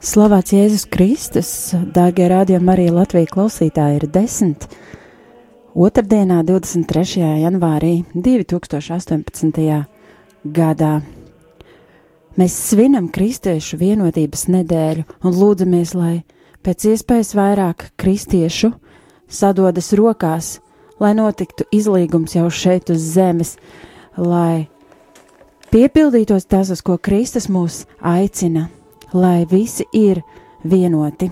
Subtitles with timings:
[0.00, 1.48] Slavēts Jēzus Kristus,
[1.92, 4.62] dārgie rādījumi arī Latvijas klausītāji ir desmit.
[5.76, 7.26] Otradienā, 23.
[7.42, 9.60] janvārī 2018.
[10.56, 10.94] gadā.
[12.40, 16.14] Mēs svinam kristiešu vienotības nedēļu un lūdzamies, lai
[16.64, 18.72] pēc iespējas vairāk kristiešu
[19.28, 20.54] sadodas rokās,
[20.96, 23.58] lai notiktu izlīgums jau šeit uz zemes,
[24.16, 24.64] lai
[25.68, 28.70] piepildītos tas, uz ko Kristus mūs aicina
[29.12, 30.22] lai visi ir
[30.64, 31.30] vienoti.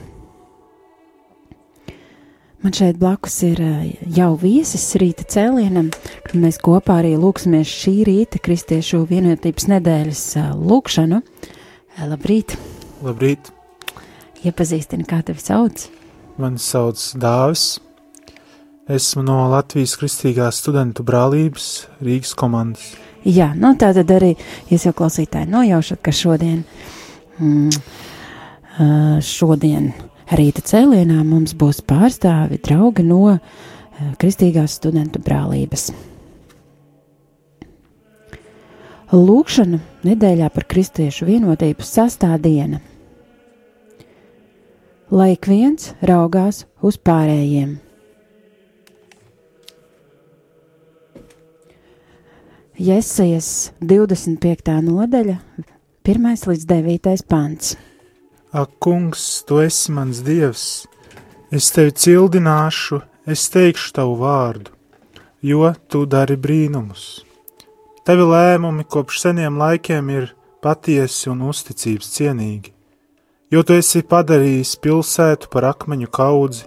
[2.63, 5.93] Man šeit blakus ir eh, jau viesis rīta cēlienam,
[6.25, 11.21] kad mēs kopā arī lūksimies šī rīta Kristiešu vienotības nedēļas eh, lūkšanu.
[11.23, 12.57] Eh, labrīt!
[13.07, 13.53] Labrīt!
[14.43, 15.87] Iepazīstini, kā tevi sauc?
[16.39, 17.79] Mani sauc Dāvis.
[18.91, 22.91] Esmu no Latvijas Kristīgās studentu brālības Rīgas komandas.
[23.23, 24.35] Jā, nu tā tad arī
[24.71, 26.98] jūs jau klausītāji nojaušat, ka šodien uh,
[27.39, 27.71] Mm,
[29.23, 29.93] šodien
[30.35, 33.39] rīta cēlienā mums būs pārstāvi draugi no
[34.19, 35.89] Kristīgās studentu brālības.
[39.09, 42.83] Lūkšana nedēļā par kristiešu vienotību sastāvdiena.
[45.09, 47.79] Lai ik viens raugās uz pārējiem.
[52.79, 54.75] Jēzus 25.
[54.87, 55.39] nodaļa,
[56.09, 57.75] 1 līdz 9 pants.
[58.57, 60.87] Ak, kungs, tu esi mans dievs,
[61.53, 64.73] es tevi cildināšu, es teikšu tavu vārdu,
[65.45, 67.27] jo tu dari brīnumus.
[68.09, 70.31] Tavi lēmumi kopš seniem laikiem ir
[70.65, 72.73] patiesi un uzticības cienīgi,
[73.53, 76.65] jo tu esi padarījis pilsētu par akmeņu kaudzi,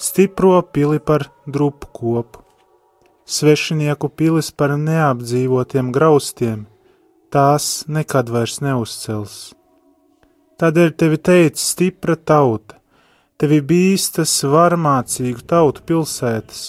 [0.00, 2.40] stipro pili par drupu kopu,
[3.28, 6.70] svešinieku pilis par neapdzīvotiem graustiem,
[7.32, 9.36] tās nekad vairs neuzcels.
[10.60, 12.76] Tādēļ tevi teica stipra tauta,
[13.40, 16.60] tevi bīstas varmācīgu tautu pilsētas,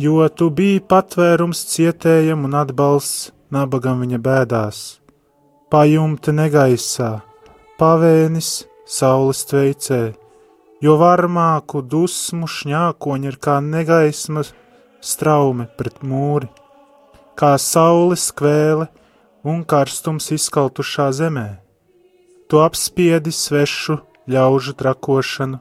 [0.00, 4.78] jo tu biji patvērums cietējam un atbalsts nabagam viņa bēdās,
[5.74, 7.10] pajumte negaisā,
[7.80, 8.52] pavēnis
[8.86, 10.00] saules tveicē,
[10.80, 14.54] jo varmāku dusmu šņākoņi ir kā negaismas
[15.02, 16.48] straume pret mūri,
[17.34, 18.86] kā saules kvēle
[19.44, 21.48] un karstums izkaltušā zemē.
[22.48, 25.60] Tu apspiedi svešu ļaužu trakošanu,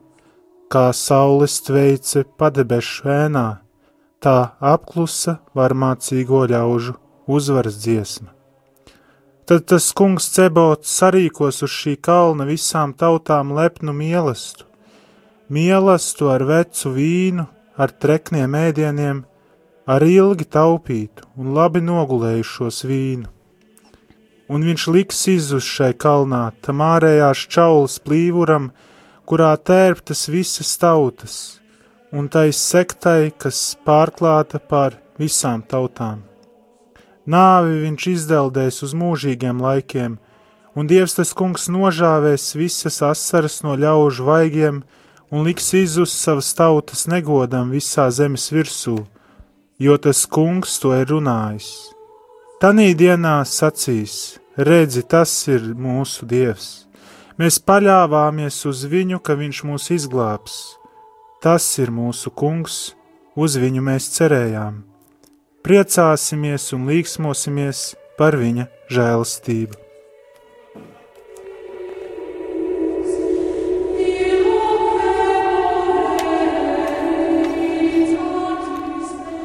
[0.69, 3.47] kā saules tveice padebešu ēnā,
[4.22, 6.97] tā apklusa varmācīgo ļaužu
[7.28, 8.34] uzvaras dziesma.
[9.50, 14.67] Tad tas kungs cebots sarīkos uz šī kalna visām tautām lepnu mielastu,
[15.50, 17.47] mielastu ar vecu vīnu,
[17.79, 19.23] ar trekniem ēdieniem,
[19.90, 23.39] ar ilgi taupītu un labi nogulējušos vīnu
[24.50, 28.72] un viņš liks izuz šai kalnā, tam ārējās čaulas plīvuram,
[29.30, 31.36] kurā tērptas visas tautas,
[32.12, 36.24] un tai sektai, kas pārklāta pār visām tautām.
[37.30, 40.18] Nāvi viņš izdeldēs uz mūžīgiem laikiem,
[40.74, 44.82] un Dievs tas kungs nožāvēs visas asaras no ļaužu vaigiem
[45.30, 48.98] un liks izuz savas tautas negodam visā zemes virsū,
[49.78, 51.70] jo tas kungs to ir runājis.
[52.59, 56.88] Tanī dienā sacīs: Redzi, tas ir mūsu Dievs.
[57.40, 60.56] Mēs paļāvāmies uz viņu, ka viņš mūs izglābs.
[61.40, 62.96] Tas ir mūsu kungs,
[63.38, 64.82] uz viņu mēs cerējām.
[65.64, 69.86] Priecāsimies un līksmosimies par viņa žēlastību.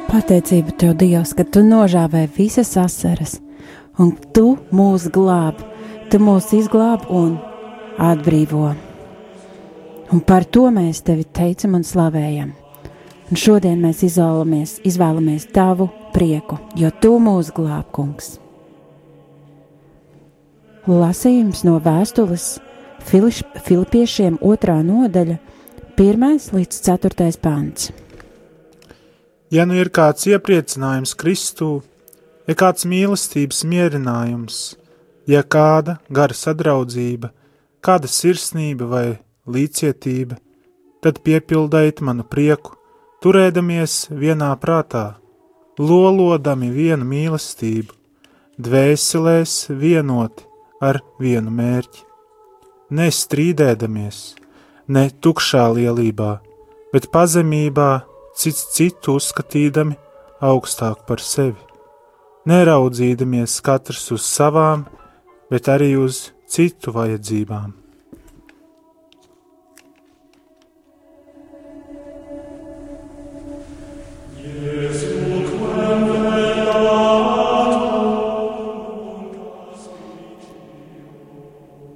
[0.09, 3.39] Pateicība tev, Dievs, ka tu nožāvēji visas asaras
[4.01, 5.61] un tu mūs glāb,
[6.11, 7.37] tu mūs izglāb un
[8.01, 8.73] atbrīvo.
[10.13, 12.53] Un par to mēs tevi teicam un slavējam.
[13.25, 18.35] Un šodien mēs izvēlamies, izvēlamies tavu prieku, jo tu mūs glāb, kungs.
[20.85, 22.59] Lasījums no vēstules
[23.05, 25.39] Filiš, Filipiešiem otrā nodaļa,
[25.97, 27.89] pirmais līdz ceturtais pāns.
[29.49, 31.79] Ja nu ir kāds iepriecinājums Kristū,
[32.47, 34.75] ja kāds mīlestības mierinājums,
[35.29, 37.31] ja kāda gara sadraudzība,
[37.85, 39.05] kāda sirsnība vai
[39.49, 40.37] līdzcietība,
[41.01, 42.75] tad piepildīt manu prieku,
[43.25, 45.17] turēdamies vienā prātā,
[45.81, 47.93] lolodami vienu mīlestību,
[48.61, 50.45] dvēselēs vienoti
[50.81, 52.03] ar vienu mērķi.
[52.95, 54.19] Nestrīdēdamies,
[54.93, 56.31] ne tukšā lielībā,
[56.93, 57.89] bet pazemībā
[58.37, 59.97] cits citu uzskatīdami
[60.45, 61.64] augstāk par sevi
[62.49, 64.85] neraudzīdamies katrs uz savām,
[65.49, 67.73] bet arī uz citu vajadzībām.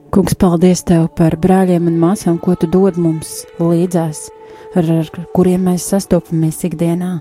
[0.09, 4.25] Kungs, paldies Tev par brāļiem un māsām, ko Tu dod mums līdzās,
[4.75, 7.19] ar, ar kuriem mēs sastopamies ikdienā.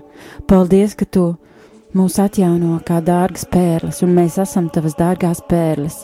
[0.49, 1.48] Paldies, ka Tu esi
[1.97, 6.03] mūs atjauno kā dārgas pērles, un mēs esam Tavas dārgās pērles.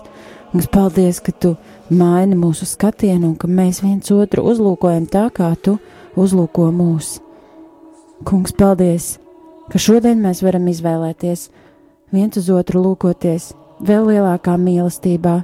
[0.51, 1.51] Kungs, paldies, ka Tu
[1.91, 5.75] maini mūsu skatienu un ka mēs viens otru uzlūkojam tā, kā Tu
[6.15, 7.19] uzlūko mūs.
[8.25, 9.17] Kungs, paldies,
[9.69, 11.49] ka šodien mēs varam izvēlēties
[12.15, 13.51] viens uz otru lūkoties
[13.83, 15.35] vēl lielākā mīlestībā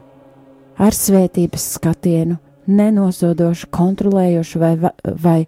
[0.82, 2.40] ar svētības skatienu,
[2.72, 4.72] nenosodošu, kontrolējošu vai,
[5.04, 5.40] vai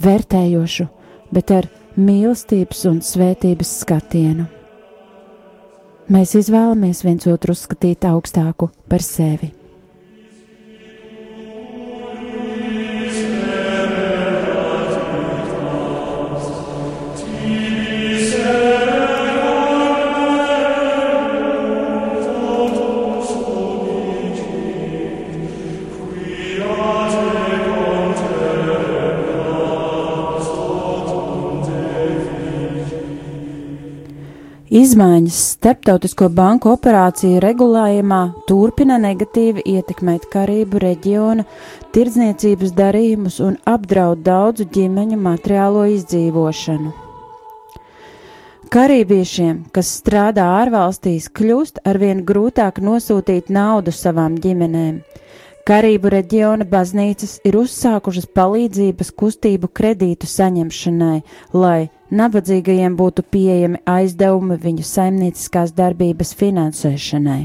[0.00, 0.88] vērtējošu,
[1.34, 4.46] bet ar mīlestības un svētības skatienu.
[6.10, 9.52] Mēs izvēlamies viens otru uzskatīt augstāku par sevi.
[34.70, 41.42] Izmaiņas starptautisko banku operāciju regulējumā turpina negatīvi ietekmēt Karību reģiona
[41.90, 46.94] tirdzniecības darījumus un apdraud daudzu ģimeņu materiālo izdzīvošanu.
[48.70, 55.00] Karībiešiem, kas strādā ārvalstīs, kļūst arvien grūtāk nosūtīt naudu savām ģimenēm.
[55.66, 61.24] Karību reģiona baznīcas ir uzsākušas palīdzības kustību kredītu saņemšanai,
[61.58, 67.40] lai nabadzīgajiem būtu pieejami aizdevumi viņu saimnieciskās darbības finansēšanai.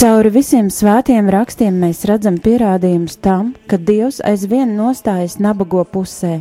[0.00, 6.38] Cauri visiem svētiem rakstiem mēs redzam pierādījumus tam, ka Dievs aizvien nostājas nabago pusē.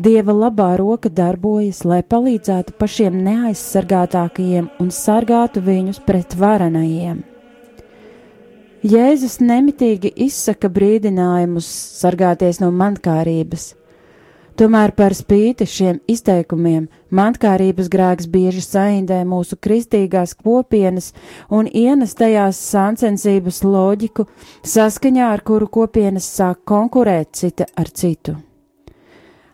[0.00, 7.20] Dieva labā roka darbojas, lai palīdzētu pašiem neaizsargātākajiem un sargātu viņus pret varenajiem.
[8.80, 11.66] Jēzus nemitīgi izsaka brīdinājumus
[12.00, 13.74] sargāties no mankārības.
[14.56, 21.10] Tomēr par spīti šiem izteikumiem mankārības grēks bieži saindē mūsu kristīgās kopienas
[21.52, 24.24] un ienes tajās sāncensības loģiku,
[24.64, 28.38] saskaņā ar kuru kopienas sāk konkurēt cita ar citu.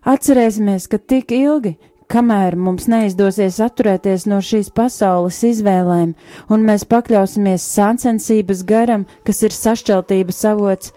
[0.07, 1.75] Atcerēsimies, ka tik ilgi,
[2.13, 6.15] kamēr mums neizdosies atturēties no šīs pasaules izvēlēm,
[6.53, 10.93] un mēs pakļausimies sāncensības garam, kas ir sašķeltības avots,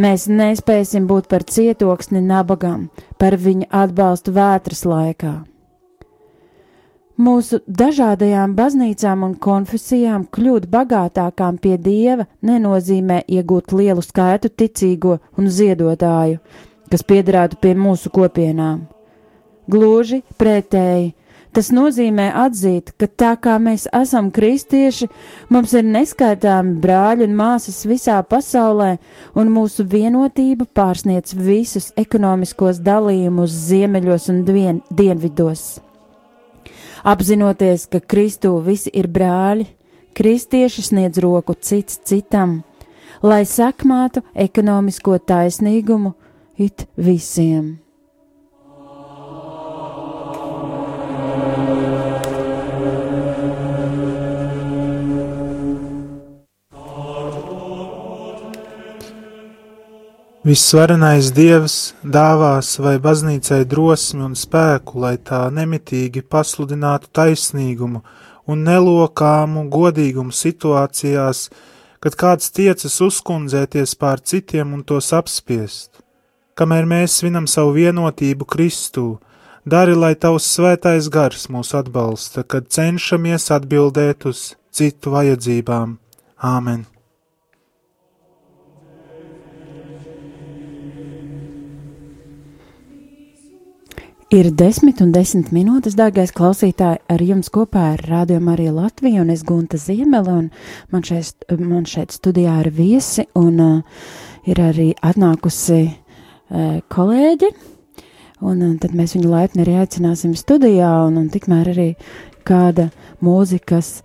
[0.00, 2.88] mēs nespēsim būt par cietoksni nabagam,
[3.18, 5.34] par viņa atbalstu vētras laikā.
[7.14, 15.46] Mūsu dažādajām baznīcām un konfesijām kļūt bagātākām pie dieva nenozīmē iegūt lielu skaitu ticīgo un
[15.46, 16.40] ziedotāju,
[16.90, 18.82] kas piederētu pie mūsu kopienām.
[19.70, 21.12] Gluži pretēji.
[21.54, 25.06] Tas nozīmē atzīt, ka tā kā mēs esam kristieši,
[25.54, 28.96] mums ir neskaitāmi brāļi un māsas visā pasaulē,
[29.38, 35.78] un mūsu vienotība pārsniec visus ekonomiskos dalījumus ziemeļos un dien dienvidos.
[37.06, 39.68] Apzinoties, ka Kristū visi ir brāļi,
[40.18, 42.64] kristieši sniedz roku cits citam,
[43.22, 46.16] lai sakmātu ekonomisko taisnīgumu
[46.58, 47.83] it visiem.
[60.44, 68.02] Visvarenais Dievs dāvās vai baznīcai drosmi un spēku, lai tā nemitīgi pasludinātu taisnīgumu
[68.52, 71.48] un nelokāmu godīgumu situācijās,
[71.96, 76.04] kad kāds tiecas uzkundzēties pār citiem un tos apspiest.
[76.60, 79.08] Kamēr mēs svinam savu vienotību Kristū,
[79.64, 86.02] dari, lai tavs svētais gars mūs atbalsta, kad cenšamies atbildēt uz citu vajadzībām.
[86.36, 86.84] Āmen!
[94.34, 99.30] Ir desmit un desmit minūtes, dārgais klausītāji, ar jums kopā ir Rādio Marija Latvija un
[99.30, 100.48] es Gunta Ziemele, un
[100.90, 104.02] man šeit, man šeit studijā ir viesi, un uh,
[104.50, 107.52] ir arī atnākusi uh, kolēģi,
[108.42, 111.90] un uh, tad mēs viņu laipni arī aicināsim studijā, un, un tikmēr arī
[112.42, 112.88] kāda
[113.22, 114.00] mūzikas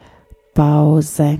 [0.54, 1.40] pauze.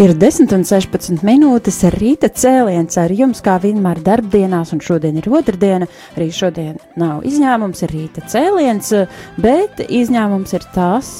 [0.00, 5.26] Ir 10 un 16 minūtes rīta cēliens ar jums, kā vienmēr darbdienās, un šodien ir
[5.28, 5.84] otrdiena.
[6.16, 8.88] Arī šodien nav izņēmums, ir rīta cēliens,
[9.36, 11.10] bet izņēmums ir tas,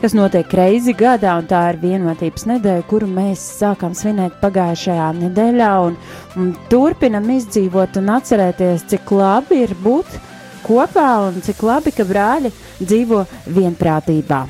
[0.00, 5.70] kas notiek reizi gadā, un tā ir vienotības nedēļa, kuru mēs sākām svinēt pagājušajā nedēļā,
[5.86, 5.94] un,
[6.42, 10.18] un turpinam izdzīvot un atcerēties, cik labi ir būt
[10.66, 12.50] kopā un cik labi, ka brāļi
[12.82, 13.22] dzīvo
[13.54, 14.42] vienprātībā.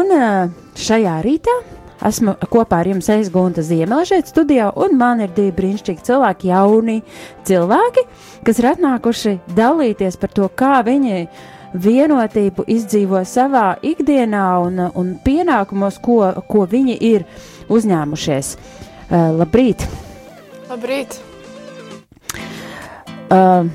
[0.00, 1.60] Un eh, šajā rītā
[2.08, 7.00] esmu kopā ar jums aizgūta Ziemeļa šeit studijā, un man ir divi brīnišķīgi cilvēki, jauni
[7.48, 8.06] cilvēki,
[8.46, 11.26] kas ir atnākuši dalīties par to, kā viņi
[11.74, 17.26] vienotību izdzīvo savā ikdienā un, un pienākumos, ko, ko viņi ir
[17.72, 18.54] uzņēmušies.
[19.04, 19.86] Uh, labrīt!
[20.70, 21.18] Labrīt!
[23.32, 23.66] Uh,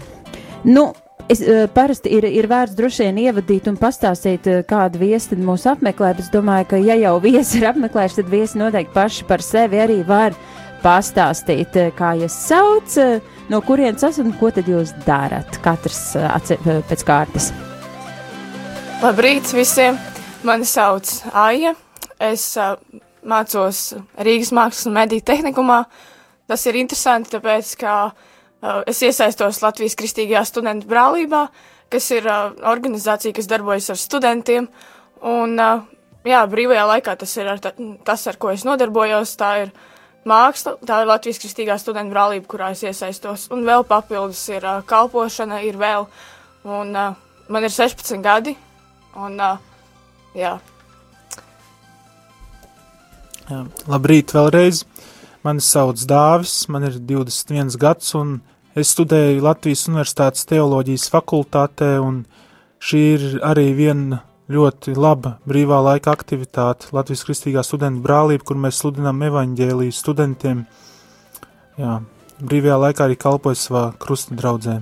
[0.63, 0.89] nu,
[1.29, 5.67] Es, uh, parasti ir, ir vērts droši vien ievadīt un pastāstīt, uh, kādu viesi mūs
[5.69, 9.43] apmeklē, bet es domāju, ka, ja jau viesi ir apmeklējuši, tad viesi noteikti paši par
[9.45, 10.33] sevi arī var
[10.81, 15.59] pastāstīt, uh, kā jūs sauc, uh, no kurienes esat un ko tad jūs darat.
[15.61, 17.51] Katrs uh, atse, uh, pēc kārtas.
[19.03, 20.01] Labrīt visiem!
[20.49, 21.75] Mani sauc Aija.
[22.17, 22.73] Es uh,
[23.21, 25.83] mācos Rīgas Mākslas un Mediju tehnikumā.
[26.49, 28.28] Tas ir interesanti, tāpēc, ka uh,
[28.89, 31.45] es iesaistos Latvijas Kristīgajā studentu brālībā,
[31.91, 34.67] kas ir uh, organizācija, kas darbojas ar studentiem.
[35.25, 35.85] Un, uh,
[36.27, 37.73] jā, brīvajā laikā tas ir ar ta,
[38.05, 39.35] tas, ar ko es nodarbojos.
[39.39, 39.71] Tā ir
[40.29, 43.47] māksla, tā ir Latvijas Kristīgā studentu brālība, kurā es iesaistos.
[43.55, 46.09] Un vēl papildus ir uh, kalpošana, ir vēl.
[46.67, 48.57] Un, uh, man ir 16 gadi.
[49.19, 49.55] Un, uh,
[50.37, 50.57] jā,
[53.49, 54.83] Jā, labrīt vēlreiz.
[55.39, 58.41] Mani sauc Dāvis, man ir 21 gads, un
[58.75, 62.25] es studēju Latvijas Universitātes teoloģijas fakultātē, un
[62.83, 64.19] šī ir arī viena
[64.51, 70.65] ļoti laba brīvā laika aktivitāte Latvijas Kristīgā studentu brālība, kur mēs sludinām evaņģēliju studentiem.
[71.79, 71.99] Jā,
[72.43, 74.81] brīvajā laikā arī kalpoju savā krusta draudzē.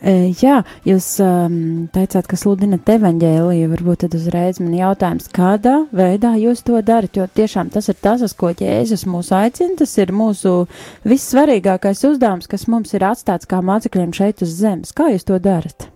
[0.00, 1.54] Jā, jūs um,
[1.92, 3.68] teicāt, ka sludinat evaņģēliju.
[3.74, 7.20] Varbūt tad uzreiz man jautājums, kādā veidā jūs to darat?
[7.20, 9.76] Jo tiešām tas ir tas, uz ko Jēzus mūs aicina.
[9.82, 10.64] Tas ir mūsu
[11.04, 14.96] vissvarīgākais uzdevums, kas mums ir atstāts kā mācekļiem šeit uz zemes.
[14.96, 15.90] Kā jūs to darat?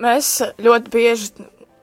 [0.00, 1.30] mēs ļoti bieži,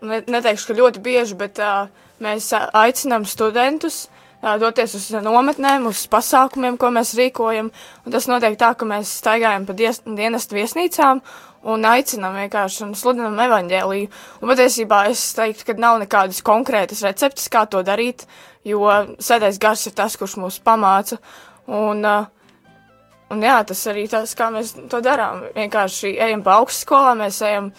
[0.05, 1.87] ne, neteikšu, ka ļoti bieži, bet uh,
[2.23, 4.07] mēs aicinām studentus
[4.41, 7.71] doties uz nometnēm, uz pasākumiem, ko mēs rīkojam.
[8.05, 11.21] Un tas notiek tā, ka mēs staigājam pa dies, dienestu viesnīcām
[11.67, 14.09] un aicinām vienkārši un sludinam evaņģēliju.
[14.41, 18.27] Un patiesībā es teiktu, ka nav nekādas konkrētas receptes, kā to darīt,
[18.67, 18.85] jo
[19.17, 21.17] sēdēs gars ir tas, kurš mūs pamāca.
[21.67, 22.29] Un, uh,
[23.33, 25.47] un jā, tas arī tas, kā mēs to darām.
[25.57, 27.73] Vienkārši ejam pa augstskolā, mēs ejam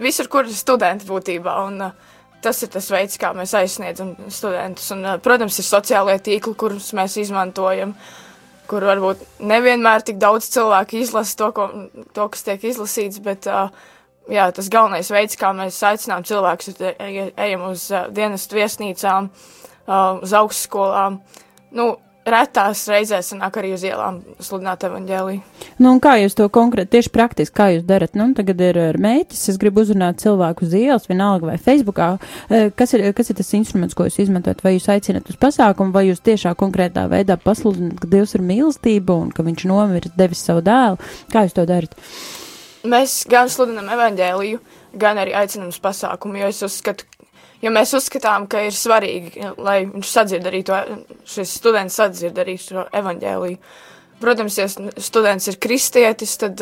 [0.00, 1.60] visur, kur ir studenti būtībā.
[1.68, 2.13] Un, uh,
[2.44, 4.90] tas ir tas veids, kā mēs aizsniedzam studentus.
[4.94, 7.96] Un, protams, ir sociālai tīkli, kurus mēs izmantojam.
[8.64, 11.66] kur varbūt nevienmēr tik daudz cilvēku izlasa to, ko,
[12.16, 17.66] to kas tiek izlasīts, bet jā, tas galvenais veids, kā mēs aicinām cilvēkus, ir ejam
[17.68, 19.28] uz dienestu viesnīcām,
[20.24, 21.20] uz augstskolām.
[21.76, 21.90] Nu,
[22.28, 25.40] retās reizēs sanāk arī uz ielām sludināt evaņģēliju.
[25.78, 28.16] Nu, un kā jūs to konkrēti, tieši praktiski, kā jūs darat?
[28.18, 32.10] Nu, tagad ir mēķis, es gribu uzrunāt cilvēku uz ielas, vienalga vai Facebookā.
[32.48, 34.64] Eh, kas ir, kas ir tas instruments, ko jūs izmantojat?
[34.64, 39.18] Vai jūs aicinat uz pasākumu, vai jūs tiešā konkrētā veidā pasludināt, ka Dievs ir mīlestība
[39.20, 41.00] un ka viņš nomiris devis savu dēlu?
[41.32, 41.98] Kā jūs to darat?
[42.84, 44.58] Mēs gan sludinam evaņģēliju,
[45.00, 47.06] gan arī aicinam uz pasākumu, jo es uzskatu,
[47.64, 50.78] jo mēs uzskatām, ka ir svarīgi, lai viņš sadzird arī to,
[51.28, 53.58] šis students sadzird arī šo evaņģēliju.
[54.20, 56.60] Protams, ja students ir kristietis, tad,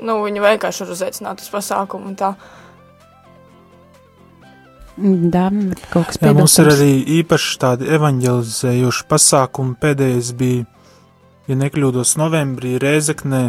[0.00, 2.34] nu, viņu vienkārši var uzaicināt uz pasākumu un tā.
[4.94, 5.48] Jā,
[5.90, 9.74] kaut kas Jā, mums ir arī īpaši tādi evanģelizējoši pasākumi.
[9.82, 10.68] Pēdējais bija,
[11.50, 13.42] ja nekļūdos, novembrī Rēzeknē,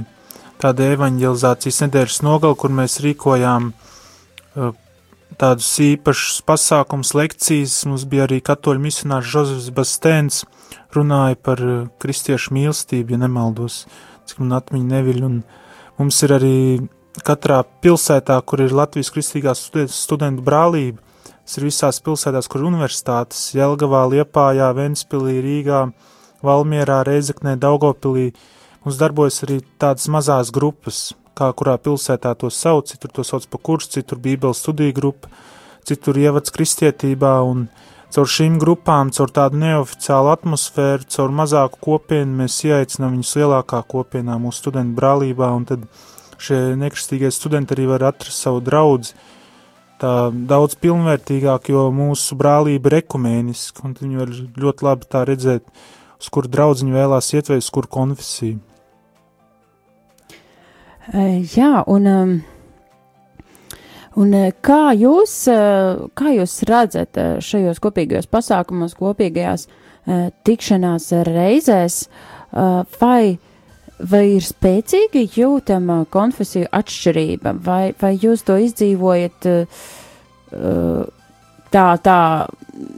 [0.61, 4.73] tāda evanģelizācijas nedēļas nogala, kur mēs rīkojām uh,
[5.39, 7.77] tādus īpašus pasākums, lekcijas.
[7.89, 10.43] Mums bija arī katoļu misionārs Žozefs Bastēns,
[10.95, 13.83] runāja par uh, kristiešu mīlestību, ja nemaldos,
[14.29, 15.41] cik man atmiņa neviļ, un
[15.99, 16.55] mums ir arī
[17.25, 21.01] katrā pilsētā, kur ir Latvijas kristīgās studentu brālība,
[21.45, 25.85] tas ir visās pilsētās, kur ir universitātes, Jelgavā, Liepājā, Ventspilī, Rīgā,
[26.45, 28.31] Valmierā, Reizeknē, Daugopilī,
[28.85, 33.61] mums darbojas arī tādas mazās grupas, kā kurā pilsētā to sauc, citur to sauc par
[33.63, 35.31] kursu, citur bībeles studiju grupa,
[35.85, 37.67] citur ievads kristietībā, un
[38.15, 44.37] caur šīm grupām, caur tādu neoficiālu atmosfēru, caur mazāku kopienu mēs ieaicinām viņus lielākā kopienā
[44.41, 45.87] mūsu studentu brālībā, un tad
[46.41, 49.15] šie nekristīgie studenti arī var atrast savu draudzi,
[50.01, 55.67] tā daudz pilnvērtīgāk, jo mūsu brālība ir ekumēniska, un viņi var ļoti labi tā redzēt,
[56.19, 58.59] uz kuru draudziņu vēlās iet vai uz kuru konfesiju.
[61.13, 62.07] Jā, un,
[64.17, 64.31] un
[64.65, 65.33] kā, jūs,
[66.17, 69.67] kā jūs redzat šajos kopīgajos pasākumos, kopīgajās
[70.45, 71.99] tikšanās reizēs,
[72.97, 73.37] vai,
[74.01, 79.49] vai ir spēcīgi jūtama konfesiju atšķirība, vai, vai jūs to izdzīvojat
[81.75, 82.19] tā, tā,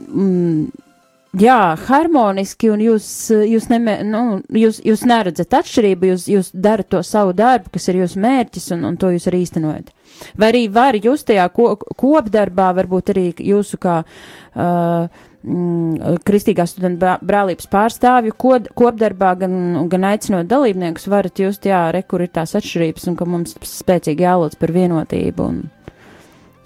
[0.08, 0.87] mm,
[1.36, 3.06] jā, harmoniski, un jūs,
[3.48, 4.22] jūs, neme, nu,
[4.54, 8.86] jūs, jūs neredzat atšķirību, jūs, jūs darat to savu darbu, kas ir jūsu mērķis, un,
[8.88, 9.92] un to jūs arī īstenojat.
[10.38, 17.12] Vai arī var jūs tajā ko, kopdarbā, varbūt arī jūsu kā uh, mm, kristīgās studentu
[17.28, 22.56] brālības pārstāvju ko, kopdarbā, gan, gan aicinot dalībniekus, varat just, jā, re, kur ir tās
[22.58, 25.62] atšķirības, un ka mums spēcīgi jālūdz par vienotību un,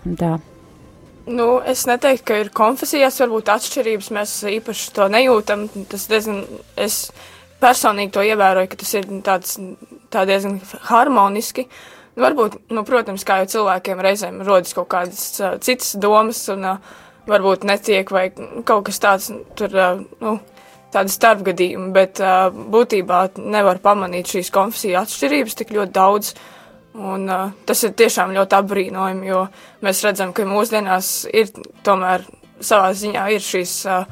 [0.07, 0.39] un tā.
[1.27, 5.69] Nu, es neteiktu, ka ir konfesijās varbūt atšķirības, mēs īpaši to nejūtam.
[5.91, 6.41] Tas diezgan,
[6.75, 7.13] es
[7.63, 9.59] personīgi to ievēroju, ka tas ir tāds,
[10.11, 10.59] tā diezgan
[10.89, 11.69] harmoniski.
[12.17, 16.67] Nu, varbūt, nu, protams, kā jau cilvēkiem reizēm rodas kaut kādas uh, citas domas un
[16.75, 16.97] uh,
[17.31, 18.27] varbūt netiek vai
[18.67, 20.35] kaut kas tāds, tur, uh, nu,
[20.93, 26.35] tādi starpgadījumi, bet uh, būtībā nevar pamanīt šīs konfesiju atšķirības tik ļoti daudz.
[26.35, 26.59] Uh,
[26.93, 29.47] Un, uh, tas ir tiešām ļoti apbrīnojami, jo
[29.85, 31.49] mēs redzam, ka mūsdienās ir
[31.87, 32.27] tomēr
[32.61, 34.05] savā ziņā ir šīs uh,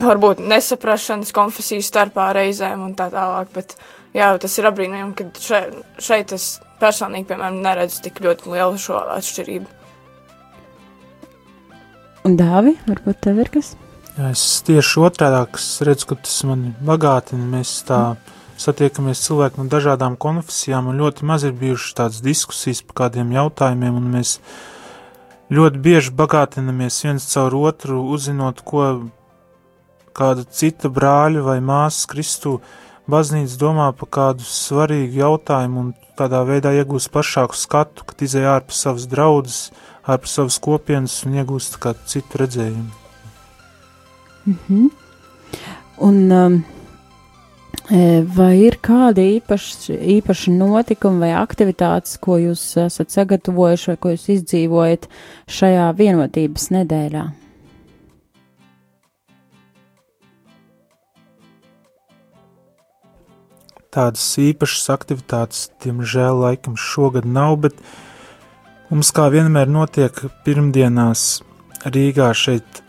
[0.00, 3.50] varbūt nesaprašanas konfesiju starpā reizēm un tā tālāk.
[3.56, 3.74] Bet
[4.14, 6.48] jā, tas ir apbrīnojami, ka šeit, šeit es
[6.80, 9.76] personīgi, piemēram, neredzu tik ļoti lielu šo atšķirību.
[12.28, 13.74] Un dāvi, varbūt tev ir kas?
[14.30, 17.56] Es tieši otrādāk redzu, ka tas man bagātina.
[17.58, 18.04] Mēs tā.
[18.14, 18.29] Mm
[18.60, 23.96] satiekamies cilvēki no dažādām konfesijām, un ļoti maz ir bijušas tādas diskusijas par kādiem jautājumiem,
[23.96, 24.36] un mēs
[25.50, 28.86] ļoti bieži bagātinamies viens caur otru, uzzinot, ko
[30.16, 32.58] kāda cita brāļa vai māsas Kristu
[33.10, 38.82] baznīca domā par kādu svarīgu jautājumu, un tādā veidā iegūst plašāku skatu, kad izēj ārpus
[38.84, 39.70] savas draudzes,
[40.04, 42.90] ārpus savas kopienas un iegūst kādu citu redzējumu.
[44.46, 44.90] Mm -hmm.
[45.98, 46.64] Un um,
[47.90, 54.26] Vai ir kādi īpaši, īpaši notikumi vai aktivitātes, ko jūs esat sagatavojuši vai ko jūs
[54.36, 55.08] izdzīvojat
[55.50, 57.24] šajā vienotības nedēļā?
[63.90, 67.82] Tādas īpašas aktivitātes, diemžēl, laikam šogad nav, bet
[68.86, 70.14] mums kā vienmēr notiek
[70.46, 71.42] pirmdienās
[71.90, 72.84] Rīgā šeit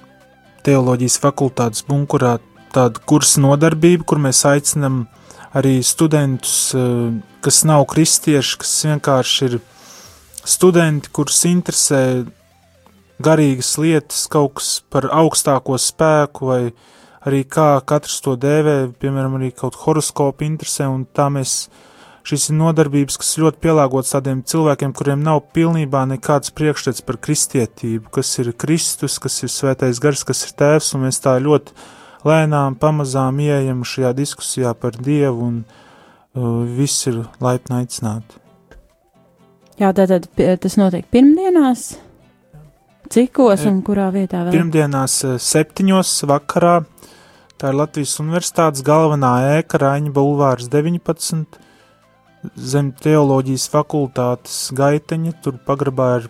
[0.62, 2.38] teoloģijas fakultātes bunkurā
[2.74, 5.06] tāda kursa nodarbība, kur mēs aicinām
[5.54, 9.60] arī studentus, eh, kas nav kristieši, kas vienkārši ir
[10.46, 12.26] studenti, kurus interesē
[13.22, 16.72] garīgas lietas, kaut kas par augstāko spēku vai
[17.28, 21.70] arī kā katrs to dēvē, piemēram, arī kaut horoskopu interesē, un tā mēs,
[22.26, 28.10] šis ir nodarbības, kas ļoti pielāgots tādiem cilvēkiem, kuriem nav pilnībā nekāds priekšstats par kristietību,
[28.14, 31.78] kas ir Kristus, kas ir svētais gars, kas ir tēvs, un mēs tā ļoti
[32.28, 38.42] lēnām, pamazām ieejam šajā diskusijā par Dievu, un uh, viss ir laipni aicināti.
[39.82, 40.28] Jā, tātad
[40.62, 41.96] tas notiek pirmdienās,
[43.12, 44.54] cikos un kurā vietā vēl?
[44.54, 46.76] Pirmdienās eh, septiņos vakarā,
[47.58, 51.58] tā ir Latvijas Universitātes galvenā ēka Raņa Bulvārs 19,
[52.58, 56.30] zem teoloģijas fakultātes gaiteņa, tur pagrabā ir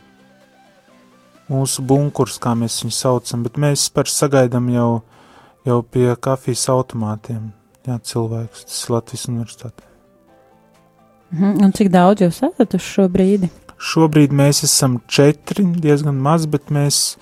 [1.52, 4.92] mūsu bunkurs, kā mēs viņu saucam, bet mēs par sagaidām jau,
[5.68, 7.52] jau pie kafijas automātiem,
[7.88, 9.88] jā, cilvēks, tas ir Latvijas Universitāte.
[11.32, 13.50] Mhm, Un cik daudz jūs esat uz šo brīdi?
[13.82, 17.16] Šobrīd mēs esam četri, diezgan maz, bet mēs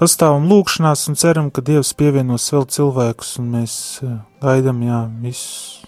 [0.00, 5.84] pastāvam lūkšanās un ceram, ka Dievs pievienos vēl cilvēkus, un mēs eh, gaidām, jā, visus.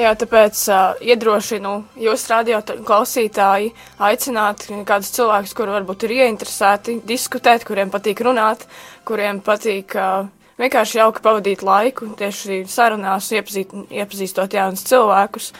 [0.00, 7.66] Jā, tāpēc uh, iedrošinu jūs, radio klausītāji, aicināt kādus cilvēkus, kuri varbūt ir ieinteresēti diskutēt,
[7.68, 8.64] kuriem patīk runāt,
[9.04, 10.30] kuriem patīk uh,
[10.62, 15.50] vienkārši jauki pavadīt laiku, tieši sarunās, iepazīt, iepazīstot jaunus cilvēkus.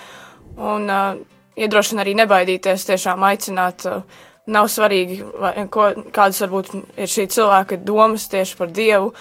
[0.57, 1.20] Un uh,
[1.61, 3.85] iedrošinu arī nebaidīties, tiešām aicināt.
[3.85, 9.12] Uh, nav svarīgi, vai, ko, kādas varbūt ir šī cilvēka domas tieši par Dievu.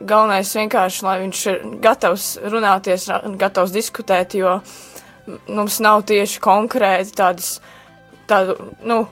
[0.00, 3.08] Galvenais vienkārši, lai viņš ir gatavs runāties,
[3.40, 4.58] gatavs diskutēt, jo
[5.48, 7.56] mums nav tieši konkrēti tādas,
[8.28, 8.56] tādu,
[8.86, 9.04] nu,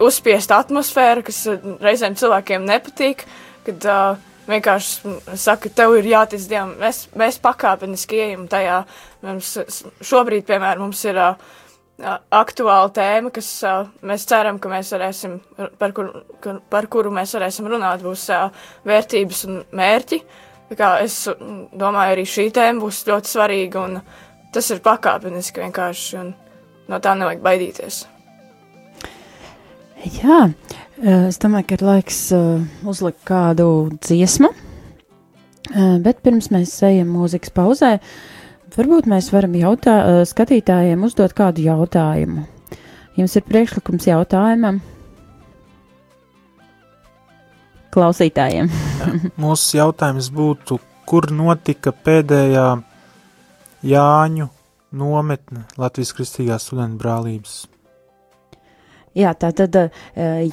[0.00, 3.26] uzspiesta atmosfēra, kas uh, reizēm cilvēkiem nepatīk,
[3.66, 6.74] kad uh, vienkārši saka, tev ir jātic Dievam.
[6.80, 8.82] Mēs, mēs pakāpeniski ejam tajā.
[9.26, 9.52] Mums
[10.06, 11.50] šobrīd, piemēram, mums ir uh,
[12.02, 15.38] aktuāla tēma, kas uh, mēs ceram, ka mēs varēsim,
[15.80, 16.10] par, kur,
[16.42, 18.48] kur, par kuru mēs varēsim runāt, būs uh,
[18.88, 20.20] vērtības un mērķi.
[20.70, 23.98] Tā kā es domāju, arī šī tēma būs ļoti svarīga, un
[24.54, 26.32] tas ir pakāpeniski vienkārši, un
[26.90, 28.04] no tā nevajag baidīties.
[30.20, 30.44] Jā,
[31.02, 33.66] es domāju, ka ir laiks eh, uzlikt kādu
[33.98, 34.48] dziesmu,
[36.06, 37.90] bet pirms mēs ejam mūzikas pauzē,
[38.78, 42.46] varbūt mēs varam jautā, eh, skatītājiem uzdot kādu jautājumu.
[43.16, 44.80] Jums ir priekšlikums jautājumam?
[47.90, 48.70] Klausītājiem.
[49.42, 52.68] Mūsu jautājums būtu, kur notika pēdējā
[53.80, 54.46] Jāņu
[54.92, 57.64] nometne Latvijas Kristīgās studentu brālības?
[59.18, 59.88] Jā, tā tad eh,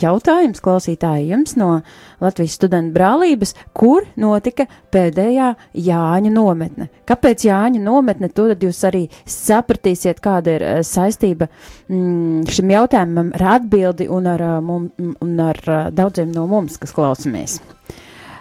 [0.02, 1.84] jautājums klausītāji jums no
[2.24, 5.52] Latvijas studentu brālības, kur notika pēdējā
[5.86, 6.88] Jāņa nometne?
[7.06, 8.32] Kāpēc Jāņa nometne?
[8.34, 14.34] To tad jūs arī sapratīsiet, kāda ir eh, saistība mm, šim jautājumam ar atbildi un
[14.34, 14.90] ar, eh, mum,
[15.22, 15.62] un ar
[15.94, 17.60] daudziem no mums, kas klausamies.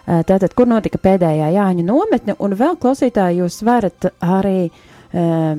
[0.06, 5.56] Tātad, kur notika pēdējā Jāņa nometne, un vēl klausītāji jūs varat arī eh,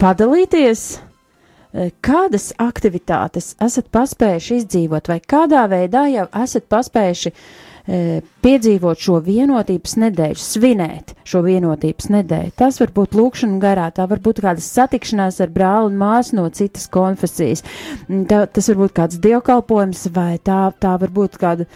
[0.00, 0.88] padalīties
[2.04, 7.36] Kādas aktivitātes esat paspējuši izdzīvot, vai kādā veidā jau esat paspējuši e,
[7.86, 12.54] piedzīvot šo vienotības nedēļu, svinēt šo vienotības nedēļu?
[12.58, 16.46] Tas var būt lūkšana garā, tā var būt kāda satikšanās ar brāli un māsu no
[16.54, 17.64] citas konfesijas.
[18.08, 21.66] Mm, Tā, tas var būt kāds dievkalpojums, vai tā, tā var būt kāda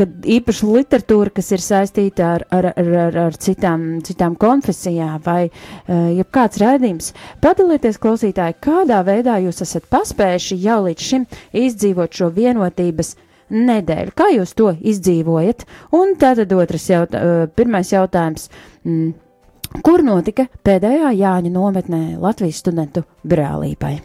[0.00, 6.08] īpaša literatūra, kas ir saistīta ar, ar, ar, ar, ar citām, citām konfesijām, vai uh,
[6.16, 7.12] jebkāds rādījums.
[7.44, 11.28] Padalieties, klausītāji, kādā veidā jūs esat paspējuši jau līdz šim
[11.66, 13.27] izdzīvot šo vienotības nedēļu.
[14.18, 15.64] Kā jūs to izdzīvojat?
[15.96, 17.22] Un tātad otrs jautā,
[17.56, 18.50] pirmais jautājums.
[18.84, 19.14] Mm,
[19.84, 23.98] Kur notika pēdējā Jāņa nometnē Latvijas studentu brālībai?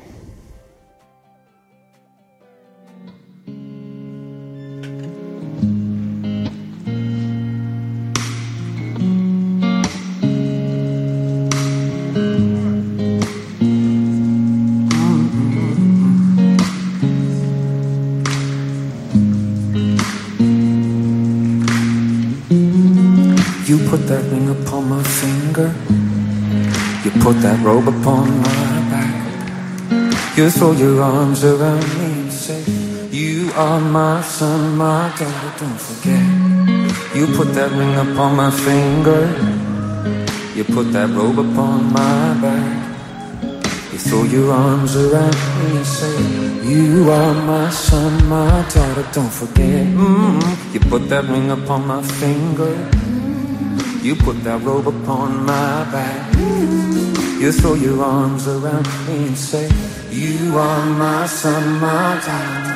[23.74, 25.74] You put that ring upon my finger.
[27.04, 30.38] You put that robe upon my back.
[30.38, 32.62] You throw your arms around me and say,
[33.10, 36.22] You are my son, my daughter, don't forget.
[37.18, 39.24] You put that ring upon my finger.
[40.54, 42.78] You put that robe upon my back.
[43.92, 46.16] You throw your arms around me and say,
[46.62, 49.88] You are my son, my daughter, don't forget.
[49.98, 53.03] mm You put that ring upon my finger.
[54.04, 56.36] You put that robe upon my back.
[57.40, 59.72] You throw your arms around me and say,
[60.12, 62.74] You are my son, my daughter.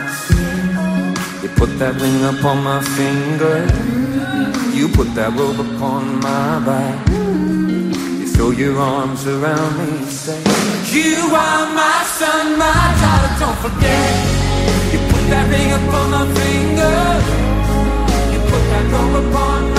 [1.44, 3.58] You put that ring upon my finger.
[4.74, 7.10] You put that robe upon my back.
[7.10, 10.40] You throw your arms around me and say,
[10.96, 14.12] You are my son, my daughter, don't forget.
[14.94, 16.98] You put that ring upon my finger.
[18.32, 19.77] You put that robe upon my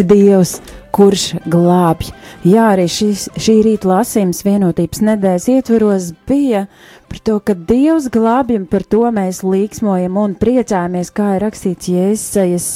[0.00, 0.60] esi Dievs,
[0.92, 2.10] kurš glābj.
[2.44, 6.66] Jā, arī šis, šī rīta lasījums vienotības nedēļas ietveros bija
[7.10, 11.90] par to, ka Dievs glābj un par to mēs līksmojam un priecājamies, kā ir rakstīts
[11.92, 12.70] Jēzus,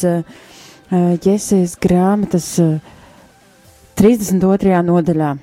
[1.24, 2.78] Jēzus grāmatas eh,
[3.96, 4.82] 32.
[4.84, 5.34] nodaļā.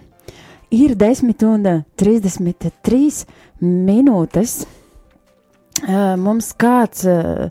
[0.71, 3.25] Ir 10 un 33
[3.61, 4.59] minūtes.
[5.81, 7.49] Eh, Mums kāds uh,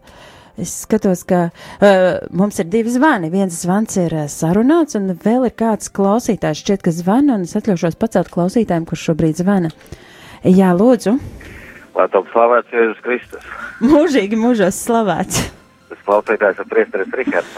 [0.58, 3.30] Es skatos, ka uh, mums ir divi zvani.
[3.32, 7.54] Viens zvans ir uh, sarunāts, un vēl ir kāds klausītājs, šķiet, ka zvana, un es
[7.58, 9.70] atļaušos pacelt klausītājiem, kurš šobrīd zvana.
[10.44, 11.18] Jā, lūdzu,
[11.94, 13.46] Lai top slavēts Jēzus Kristus.
[13.82, 15.40] mūžīgi mūžos slavēts.
[15.90, 17.56] Tas klausītājs ir priesteris Rihards.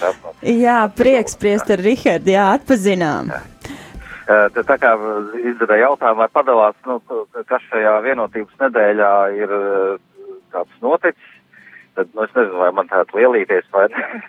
[0.48, 3.28] Jā, prieks, priester Rihard, jā, atpazinām.
[3.33, 4.94] Eh, Te tā kā
[5.50, 6.96] izdarīja jautājumu, vai padalās, nu,
[7.50, 9.52] kas šajā vienotības nedēļā ir
[10.55, 11.32] kāds noticis,
[11.96, 14.22] tad, nu, es nezinu, vai man tāds lielīties vai ne.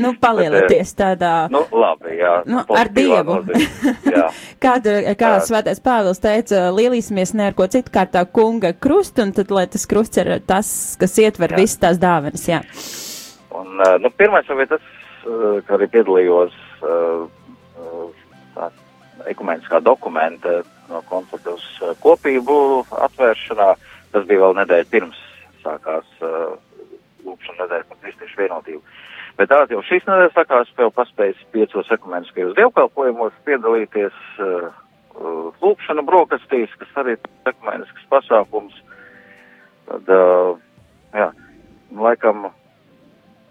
[0.00, 1.48] Nu, palielieties tādā.
[1.52, 2.34] Nu, labi, jā.
[2.48, 3.40] Nu, ar Dievu.
[4.14, 4.28] Jā.
[4.62, 5.42] Kāda, kā Jā.
[5.46, 9.66] svētais Pāvils teica, lielīsimies ne ar ko citu kā tā kunga krustu, un tad, lai
[9.72, 10.70] tas krusts ir tas,
[11.00, 11.60] kas ietver Jā.
[11.62, 12.62] visas tās dāvanas, jā.
[13.56, 14.84] Un, eh, nu, pirmais jau bija tas,
[15.24, 17.24] eh, ka arī piedalījos eh,
[18.56, 18.70] tā
[19.30, 21.66] ekumeniskā dokumenta no konflikta uz
[22.02, 23.74] kopību atvēršanā.
[24.10, 25.18] Tas bija vēl nedēļa pirms
[25.62, 26.56] sākās uh,
[27.30, 28.82] lūkšana nedēļa par kristiešu vienotību.
[29.38, 34.70] Bet tā jau šīs nedēļas sākās vēl paspējis piecos ekumeniskajos dievkalpojumos piedalīties uh,
[35.14, 38.74] uh, lūkšana brokastīs, kas arī ir ekumenisks pasākums.
[39.88, 40.58] Tad, uh,
[41.16, 41.30] jā,
[41.96, 42.50] laikam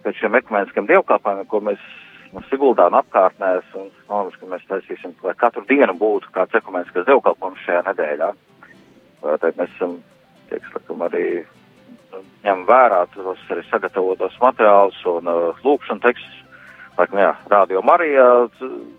[0.04, 1.88] pēc šiem ekumeniskiem dievkalpojumiem, ko mēs
[2.36, 7.66] no Siguldāna apkārtnēs un nolēmums, ka mēs taisīsim, lai katru dienu būtu kāds ekumeniskas dievkalpojums
[7.66, 8.30] šajā nedēļā.
[8.30, 8.46] Uh,
[9.22, 9.98] Tad mēs esam,
[10.48, 11.24] tiekam, arī
[12.44, 16.38] ņem vērā tos arī sagatavotos materiālus un uh, lūkšanu tekstus.
[16.98, 18.26] Laikam, jā, Rādio Marija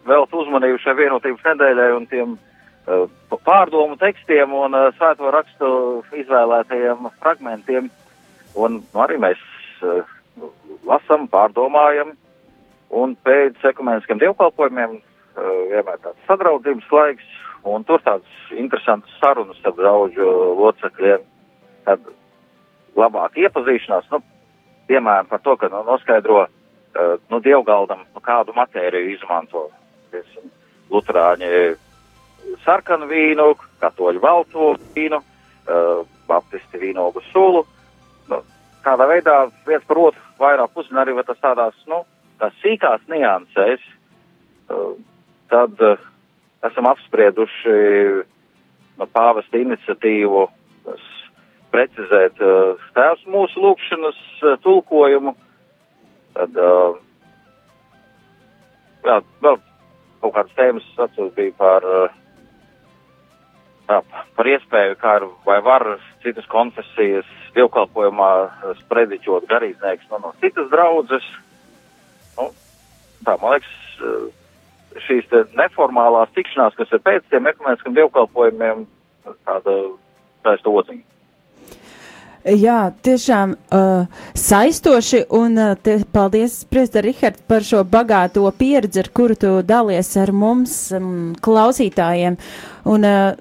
[0.08, 3.04] velt uzmanību šai vienotības nedēļai un tiem uh,
[3.44, 5.72] pārdomu tekstiem un uh, svēto rakstu
[6.22, 7.90] izvēlētajiem fragmentiem.
[8.56, 9.42] Un nu, arī mēs
[9.84, 10.00] uh,
[10.88, 12.14] lasam, pārdomājam,
[12.90, 15.02] un pēc ekumeniskiem dievkalpojumiem uh,
[15.72, 17.28] vienmēr tāds sadraudzības laiks,
[17.68, 20.30] un tur tāds interesants sarunas ar draudžu
[20.62, 21.28] locekļiem,
[21.84, 22.08] tad
[22.98, 24.20] labāk iepazīšanās, nu,
[24.90, 29.68] piemēram, par to, ka nu, noskaidro, uh, nu, dievgaldam, nu, kādu matēriju izmanto.
[30.10, 30.50] Tiesim,
[30.90, 31.50] Luterāņi
[32.64, 37.62] sarkanu vīnu, katoļu balto vīnu, uh, baptisti vīnogu sulu.
[38.30, 38.40] Nu,
[38.86, 39.36] kādā veidā
[39.68, 42.02] viens par otru vairāk uzzina arī tas tādās, nu,
[42.40, 43.84] tās sīkās niansēs,
[44.72, 44.94] uh,
[45.52, 46.00] tad uh,
[46.66, 47.76] esam apsprieduši
[49.00, 50.48] no pāvesta iniciatīvu
[51.72, 55.34] precizēt uh, tēvs mūsu lūkšanas uh, tulkojumu.
[56.36, 56.96] Tad, uh,
[59.06, 59.60] jā, vēl
[60.20, 61.86] kaut kādas tēmas atceros bija par,
[63.88, 64.00] jā,
[64.36, 65.86] par iespēju, kā ar, vai var
[66.20, 68.32] citas konfesijas dievkalpojumā
[68.82, 71.24] sprediķot garīdznieks no, no citas draudzes.
[72.36, 72.50] Nu,
[73.24, 73.72] tā, man liekas,
[75.06, 78.84] šīs neformālās tikšanās, kas ir pēc tiem ekumeniskiem dievkalpojumiem,
[79.48, 79.78] tāda
[80.44, 81.19] taista odziņa.
[82.40, 89.10] Jā, tiešām uh, saistoši, un uh, te, paldies, Priesta Rihard, par šo bagāto pieredzi, ar
[89.12, 92.38] kuru tu dalies ar mums, um, klausītājiem.
[92.88, 93.34] Un, uh,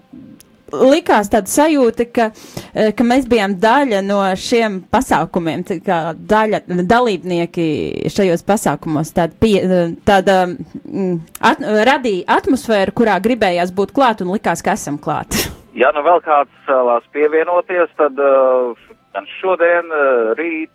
[0.84, 7.70] likās tāda sajūta, ka, uh, ka mēs bijām daļa no šiem pasākumiem, kā daļa, dalībnieki
[8.12, 14.36] šajos pasākumos, tāda, pie, uh, tāda mm, at, radīja atmosfēru, kurā gribējās būt klāt un
[14.36, 15.39] likās, ka esam klāt.
[15.80, 20.72] Ja nu vēl kāds vēlās pievienoties, tad uh, gan šodien, uh, rīt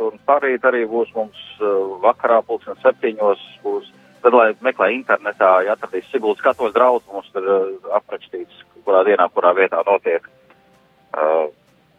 [0.00, 3.88] un parīt arī būs mums uh, vakarā pulksten septiņos būs,
[4.24, 9.28] tad, lai meklē internetā, ja atradīs Siguldas katos draudz, mums tur uh, aprakstīts, kurā dienā,
[9.34, 11.48] kurā vietā notiek uh,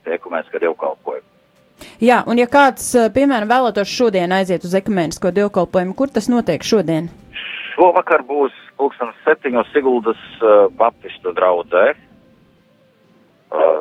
[0.05, 1.27] tie ekumēniskā dievkalpojumi.
[2.01, 7.09] Jā, un ja kāds, piemēram, vēlētos šodien aiziet uz ekumēnisko dievkalpojumu, kur tas notiek šodien?
[7.73, 11.91] Šovakar būs pulksten septiņos Siguldas uh, baptistu draudzē.
[11.93, 12.10] Uh,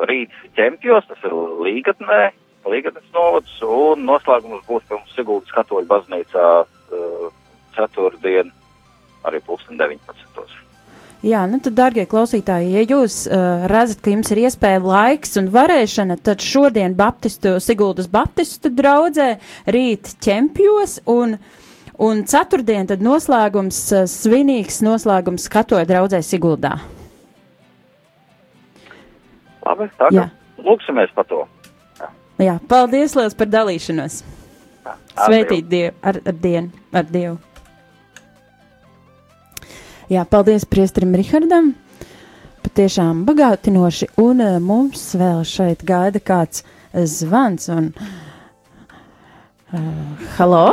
[0.09, 2.31] rīt ķempjos, tas ir Līgatnē,
[2.69, 7.29] Līgatnes novads, un noslēgums būs pie mums Siguldas katoļu baznīcā uh,
[7.77, 8.51] ceturtdien,
[9.25, 10.21] arī pulksten 19.
[11.21, 15.51] Jā, nu tad, darbie klausītāji, ja jūs uh, redzat, ka jums ir iespēja, laiks un
[15.53, 19.35] varēšana, tad šodien Baptistu, Siguldas Baptistu draudzē,
[19.69, 21.37] rīt ķempjos un,
[22.01, 26.79] un ceturtdien tad noslēgums, uh, svinīgs noslēgums katoļu draudzē Siguldā.
[29.65, 30.27] Labi, tā kā
[30.65, 31.43] lūksimies par to.
[31.99, 32.09] Jā,
[32.41, 34.21] Jā paldies liels par dalīšanos.
[34.81, 37.37] Jā, Svētīt Dievu, ar, ar dienu, ar Dievu.
[40.11, 41.73] Jā, paldies priestrim Rihardam.
[42.65, 47.69] Patiešām bagātinoši, un uh, mums vēl šeit gaida kāds uh, zvans.
[47.73, 47.91] Un,
[49.71, 50.65] uh, halo!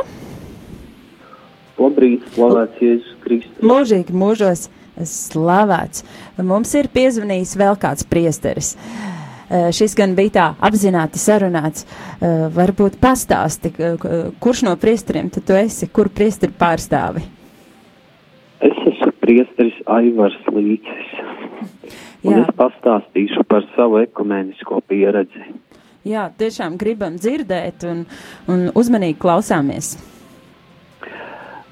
[1.78, 3.62] Labrīt, slavēts Jēzus Kristus.
[3.62, 4.66] Mūžīgi mūžos
[5.06, 6.04] slavēts.
[6.42, 8.74] Mums ir piezvanījis vēl kāds priesteris.
[9.48, 11.86] Uh, šis gan bija tā apzināti sarunāts.
[12.18, 13.72] Uh, varbūt pastāsti,
[14.40, 17.24] kurš no priesteriem tu esi, kur priesteri pārstāvi?
[18.64, 21.14] Es esmu priesteris Aivars Līcis.
[22.26, 22.42] Un Jā.
[22.42, 25.44] es pastāstīšu par savu ekumenisko pieredzi.
[26.08, 28.04] Jā, tiešām gribam dzirdēt un,
[28.50, 29.94] un uzmanīgi klausāmies.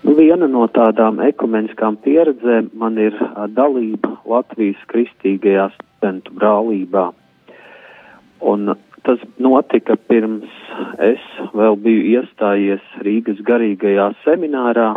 [0.07, 3.17] Viena no tādām ekumeniskām pieredzēm man ir
[3.57, 7.09] dalība Latvijas kristīgajā studentu brālībā.
[8.47, 10.53] Un tas notika pirms
[11.03, 11.25] es
[11.59, 14.93] vēl biju iestājies Rīgas garīgajā seminārā.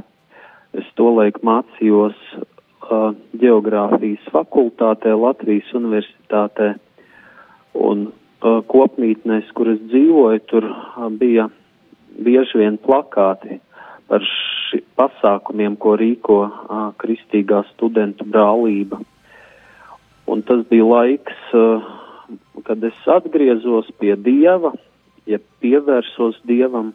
[0.78, 3.10] Es tolaik mācījos uh,
[3.42, 6.76] geogrāfijas fakultātē Latvijas universitātē
[7.74, 11.50] un uh, kopmītnēs, kur es dzīvoju, tur uh, bija
[12.14, 13.58] bieži vien plakāti
[14.10, 14.22] par
[14.70, 19.02] ši, pasākumiem, ko rīko uh, Kristīgā studentu brālība.
[20.30, 21.86] Un tas bija laiks, uh,
[22.68, 24.74] kad es atgriezos pie Dieva,
[25.30, 26.94] ja pievērsos Dievam,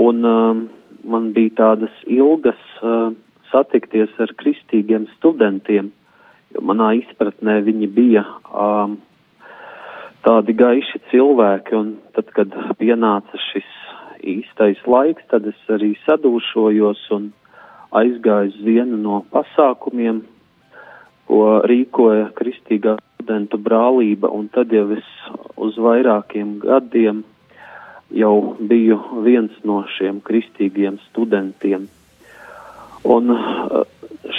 [0.00, 0.64] un uh,
[1.04, 3.12] man bija tādas ilgas uh,
[3.52, 5.92] satikties ar kristīgiem studentiem,
[6.54, 8.98] jo manā izpratnē viņi bija um,
[10.26, 13.70] tādi gaiši cilvēki, un tad, kad pienāca šis
[14.24, 17.32] īstais laiks, tad es arī sadūšojos un
[17.94, 20.22] aizgāju uz vienu no pasākumiem,
[21.28, 25.06] ko rīkoja Kristīgā studentu brālība, un tad jau es
[25.56, 27.22] uz vairākiem gadiem
[28.14, 31.88] jau biju viens no šiem kristīgiem studentiem.
[33.04, 33.82] Un uh,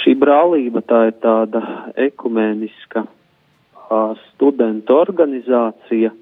[0.02, 1.62] šī brālība tā ir tāda
[2.06, 6.12] ekumeniska uh, studentu organizācija,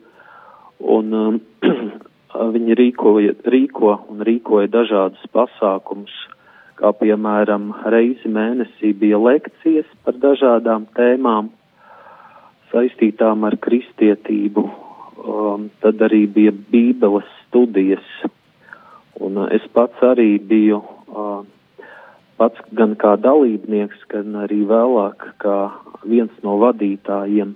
[0.81, 1.39] un um,
[2.35, 6.15] viņi rīkoja, rīko un rīkoja dažādus pasākumus,
[6.79, 11.53] kā piemēram reizi mēnesī bija lekcijas par dažādām tēmām
[12.73, 14.65] saistītām ar kristietību,
[15.23, 18.07] um, tad arī bija bībeles studijas,
[19.23, 21.45] un uh, es pats arī biju uh,
[22.41, 25.59] pats gan kā dalībnieks, gan arī vēlāk kā
[26.03, 27.55] viens no vadītājiem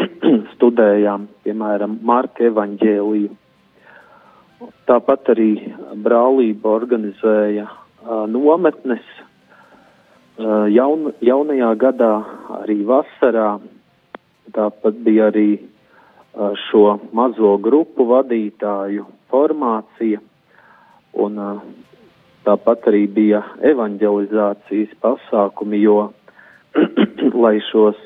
[0.56, 3.36] studējām, piemēram, Marka evaņģēliju.
[4.60, 5.52] Tāpat arī
[6.04, 12.10] brālība organizēja uh, nometnes uh, jaun, jaunajā gadā,
[12.58, 13.54] arī vasarā.
[14.52, 20.20] Tāpat bija arī uh, šo mazo grupu vadītāju formācija,
[21.24, 21.40] un
[22.44, 23.40] tāpat arī bija
[23.72, 25.98] evanģelizācijas pasākumi, jo,
[27.46, 27.98] lai šos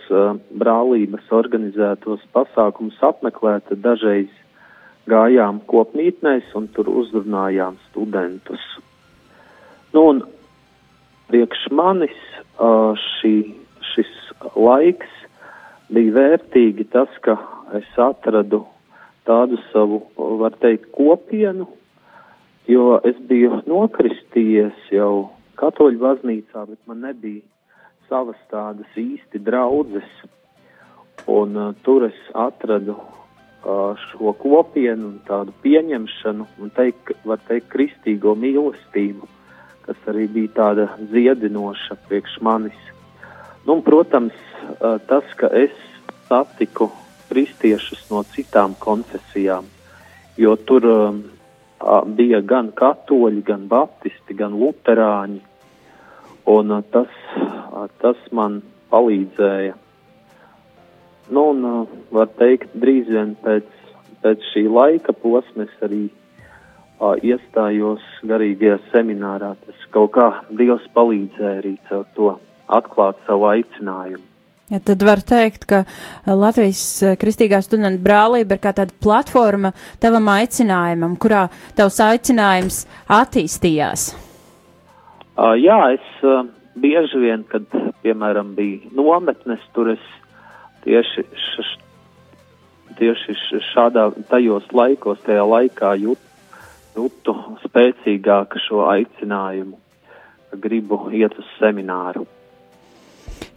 [0.55, 4.44] brālības organizētos pasākumus apmeklētu, dažreiz
[5.11, 8.63] gājām kopmītnēs un tur uzrunājām studentus.
[9.95, 10.23] Nu, un
[11.31, 12.17] priekš manis
[13.19, 13.35] šī,
[13.93, 14.13] šis
[14.57, 15.11] laiks
[15.93, 17.37] bija vērtīgi tas, ka
[17.77, 18.65] es atradu
[19.25, 20.03] tādu savu,
[20.41, 21.67] var teikt, kopienu,
[22.69, 25.31] jo es biju nokristījies jau
[25.61, 27.45] katoļu baznīcā, bet man nebija
[28.09, 30.09] savas tādas īsti draudzes,
[31.31, 32.99] un uh, tur es atradu
[33.65, 39.29] šo kopienu un tādu pieņemšanu un teikt, var teikt, kristīgo mīlestību,
[39.87, 42.81] kas arī bija tāda dziedinoša priekš manis.
[43.65, 44.37] Nu, un, protams,
[45.09, 45.73] tas, ka es
[46.29, 46.91] satiku
[47.31, 49.65] kristiešus no citām konfesijām,
[50.37, 50.89] jo tur
[52.17, 55.41] bija gan katoļi, gan baptisti, gan luterāņi,
[56.53, 57.17] un tas,
[58.05, 58.61] tas man
[58.93, 59.81] palīdzēja
[61.29, 63.65] Nu, un, uh, var teikt, drīz vien pēc,
[64.25, 69.55] pēc šī laika posma es arī uh, iestājos garīgajā seminārā.
[69.65, 72.35] Tas kaut kā Dievs palīdzēja arī caur to
[72.69, 74.25] atklāt savu aicinājumu.
[74.73, 75.83] Ja, tad var teikt, ka
[76.25, 76.81] Latvijas
[77.21, 81.47] kristīgā studenta brālība ir kā tāda platforma tavam aicinājumam, kurā
[81.77, 82.79] tavs aicinājums
[83.13, 84.07] attīstījās.
[85.35, 86.47] Uh, jā, es uh,
[86.81, 87.69] bieži vien, kad,
[88.05, 90.05] piemēram, bija nometnes, tur es
[90.85, 91.67] tieši, š,
[92.99, 93.37] tieši
[93.73, 96.21] šādā, tajos laikos, tajā laikā jūt,
[96.95, 99.79] jūtu spēcīgāk šo aicinājumu,
[100.63, 102.27] gribu iet uz semināru.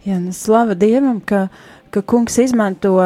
[0.06, 1.46] Jā, nu, slava Dievam, ka,
[1.94, 2.96] ka kungs izmanto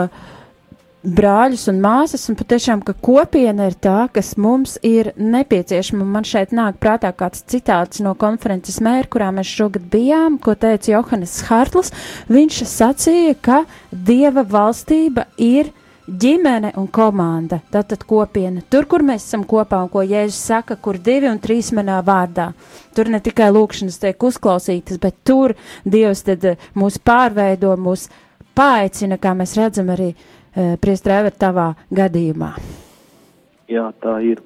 [1.03, 6.07] brāļus un māsas, un patiešām, ka kopiena ir tā, kas mums ir nepieciešama.
[6.07, 10.95] Man šeit nāk prātā kāds citāts no konferences mēra, kurā mēs šogad bijām, ko teica
[10.95, 11.93] Johannes Hartls.
[12.31, 15.73] Viņš sacīja, ka Dieva valstība ir
[16.07, 18.63] ģimene un komanda, tātad kopiena.
[18.71, 22.51] Tur, kur mēs esam kopā un ko Jēzus saka, kur divi un trīs manā vārdā.
[22.95, 26.47] Tur ne tikai lūkšanas tiek uzklausītas, bet tur Dievs tad
[26.79, 28.09] mūs pārveido, mūs
[28.59, 32.55] paaicina, kā mēs redzam arī uh, priestrēver tavā gadījumā.
[33.73, 34.43] Jā, tā ir.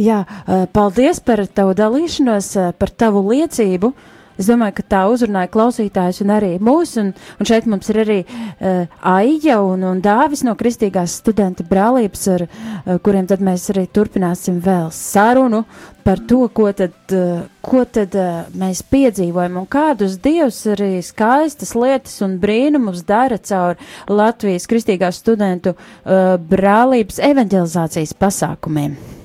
[0.00, 3.92] Jā, uh, paldies par tavu dalīšanos, uh, par tavu liecību.
[4.40, 8.18] Es domāju, ka tā uzrunāja klausītājus un arī mūs, un, un šeit mums ir arī
[8.24, 13.84] uh, Aija un, un Dāvis no Kristīgās studenta brālības, ar uh, kuriem tad mēs arī
[13.92, 15.64] turpināsim vēl sarunu
[16.02, 21.76] par to, ko tad, uh, ko tad uh, mēs piedzīvojam un kādus dievs arī skaistas
[21.78, 23.80] lietas un brīnumus dara caur
[24.10, 29.21] Latvijas Kristīgās studentu uh, brālības evanģelizācijas pasākumiem.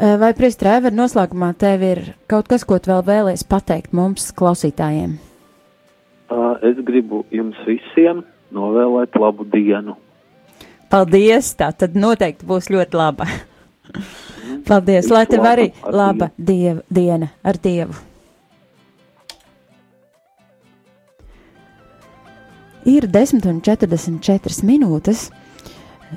[0.00, 4.30] Eh, vai, Pristra, Ever, noslēgumā tev ir kaut kas, ko tu vēl vēlies pateikt mums,
[4.32, 5.18] klausītājiem?
[6.32, 8.22] Uh, es gribu jums visiem
[8.56, 9.98] novēlēt labu dienu.
[10.88, 11.50] Paldies!
[11.52, 13.28] Tā tad noteikti būs ļoti laba.
[14.70, 18.00] Paldies, lai tev arī laba diev, diena ar Dievu.
[22.88, 25.28] Ir 10,44 minūtes.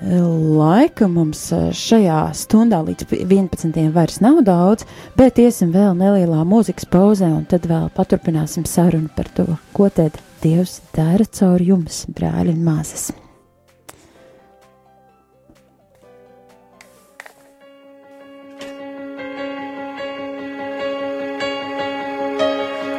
[0.01, 3.75] Laika mums eh, šajā stundā līdz 11.
[3.93, 4.87] vairs nav daudz,
[5.17, 10.17] bet iesim vēl nelielā mūzikas pauzē un tad vēl paturpināsim sarunu par to, ko tad
[10.41, 13.11] Dievs dara caur jums, brāļi un māsas.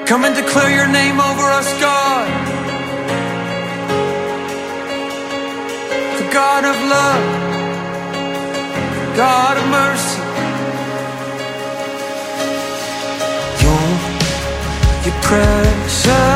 [0.06, 2.63] Come and declare your name over us, God.
[6.34, 7.22] God of love,
[9.16, 10.20] God of mercy.
[13.62, 13.94] You're,
[15.04, 16.33] you're precious.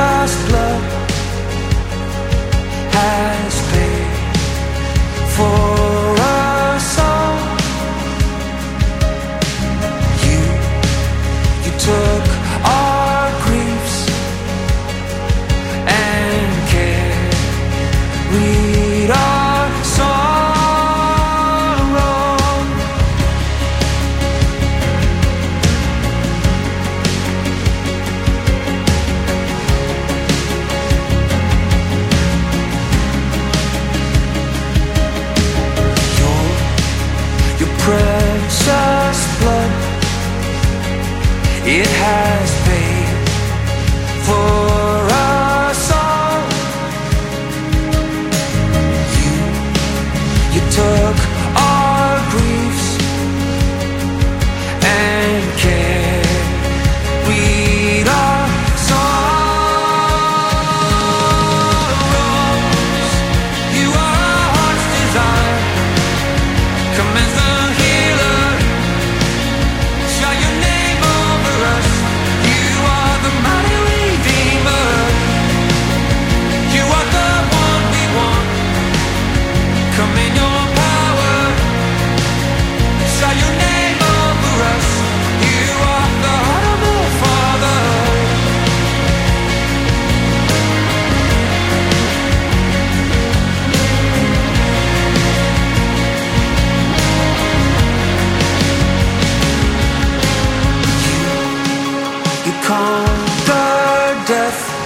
[104.51, 104.79] Conquered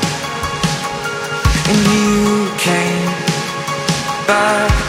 [1.69, 4.82] and you came back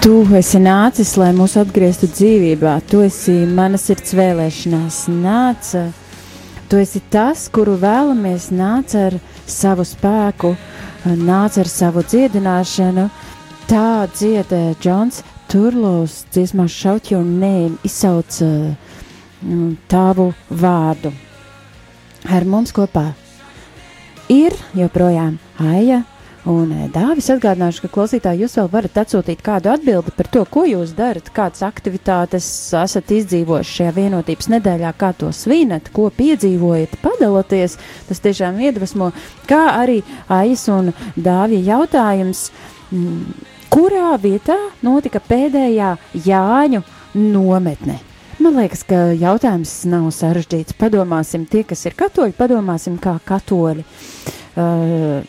[0.00, 2.70] Tu esi nācis, lai mūs atgrieztu dzīvībā.
[2.88, 5.00] Tu esi mana sirds vēlēšanās.
[5.12, 5.74] Nāc,
[6.72, 8.46] tu esi tas, kuru vēlamies.
[8.56, 10.54] Nāc ar savu spēku,
[11.20, 13.04] nāc ar savu dziedināšanu.
[13.68, 15.20] Tā dzieda Džons
[15.52, 18.72] Turlos dziesmā Shout Your Name, izsauc uh,
[19.92, 21.12] tavu vārdu.
[22.24, 23.10] Ar mums kopā
[24.32, 26.00] ir joprojām Aija
[26.48, 27.28] un eh, Dāvis.
[27.34, 31.64] Atgādināšu, ka klausītāji jūs vēl varat atsūtīt kādu atbildi par to, ko jūs darat, kādas
[31.66, 32.48] aktivitātes
[32.80, 37.78] esat izdzīvojuši šajā vienotības nedēļā, kā to svinat, ko piedzīvojat, padaloties.
[38.08, 39.12] Tas tiešām iedvesmo,
[39.50, 42.50] kā arī Aijas un Dāvija jautājums.
[42.90, 45.92] mm, Kurā vietā notika pēdējā
[46.26, 46.80] Jāņu
[47.14, 48.00] nometne?
[48.40, 50.74] Man liekas, ka jautājums nav sarežģīts.
[50.80, 53.84] Padomāsim, tie, kas ir katoļi, padomāsim, kā katoļi.
[54.58, 55.20] Uh,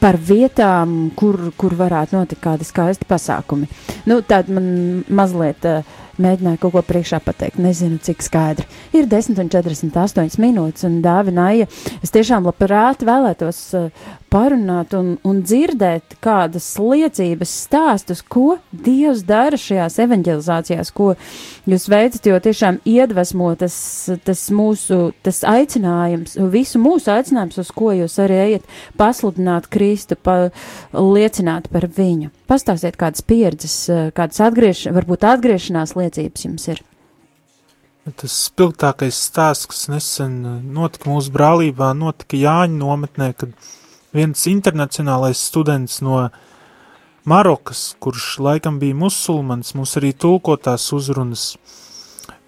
[0.00, 3.68] par vietām, kur, kur varētu notikt kādi skaisti pasākumi.
[4.08, 4.70] Nu, Tāda man
[5.12, 5.84] mazliet uh,
[6.20, 7.60] mēģināja kaut ko priekšā pateikt.
[7.62, 8.66] Nezinu, cik skaidri.
[8.96, 11.68] Ir 10,48 minūtes, un Dāvināja,
[12.00, 19.58] es tiešām labprāt vēlētos uh, parunāt un, un dzirdēt kādas liecības stāstus, ko Dievs dara
[19.60, 21.12] šajās evanģelizācijās, ko
[21.70, 23.76] jūs veicat, jo tiešām iedvesmo tas,
[24.24, 28.70] tas mūsu tas aicinājums, visu mūsu aicinājums, uz ko jūs arī ejat
[29.00, 30.50] pasludināt Kristu, pa,
[30.94, 32.30] liecināt par viņu.
[32.50, 33.82] Pastāstiet kādas pieredzes,
[34.16, 36.84] kādas atgriež, varbūt atgriešanās liecības jums ir.
[38.16, 43.52] Tas spilgtākais stāsts, kas nesen uh, notika mūsu brālībā, notika Jāņa nometnē, kad
[44.16, 46.28] viens internacionālais students no
[47.24, 51.52] Marokas, kurš laikam bija musulmanis, mums arī tulkotās uzrunas,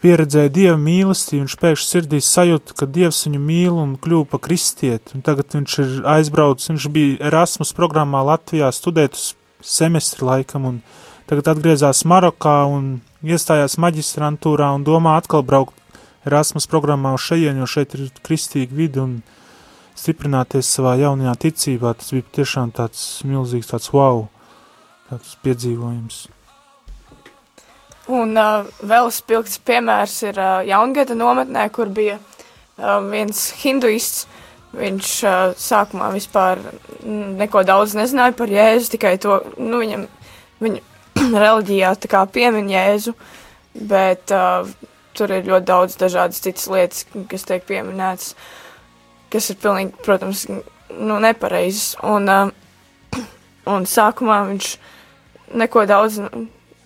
[0.02, 5.14] pieredzēja dieva mīlestību, viņš pēkšņi sirdī sajūta, ka dievs viņu mīl un kļuva pa kristieti,
[5.14, 9.28] un tagad viņš ir aizbraucis, viņš bija Erasmus programmā Latvijā studēt uz
[9.62, 10.80] semestri laikam, un
[11.30, 15.78] tagad atgriezās Marokā un iestājās maģistrantūrā un domā atkal braukt
[16.26, 19.14] Erasmus programmā uz šejienu, jo šeit ir kristīga vidi un
[19.98, 21.94] stiprināties savā jaunajā ticībā.
[21.98, 24.26] Tas bija tiešām tāds milzīgs tāds wow,
[25.10, 26.22] tāds piedzīvojums.
[28.12, 34.26] Un uh, vēl spilgts piemērs ir uh, Jaungada nometnē, kur bija uh, viens hinduists.
[34.72, 36.60] Viņš uh, sākumā vispār
[37.04, 40.06] neko daudz nezināja par Jēzu, tikai to, nu, viņam,
[40.64, 40.80] viņa
[41.44, 43.12] reliģijā tā kā piemin Jēzu,
[43.92, 44.64] bet uh,
[45.16, 48.32] tur ir ļoti daudz dažādas citas lietas, kas tiek pieminētas,
[49.32, 50.46] kas ir pilnīgi, protams,
[50.92, 51.94] nu, nepareizas.
[52.06, 53.20] Un, uh,
[53.74, 54.72] un sākumā viņš
[55.58, 56.18] neko daudz,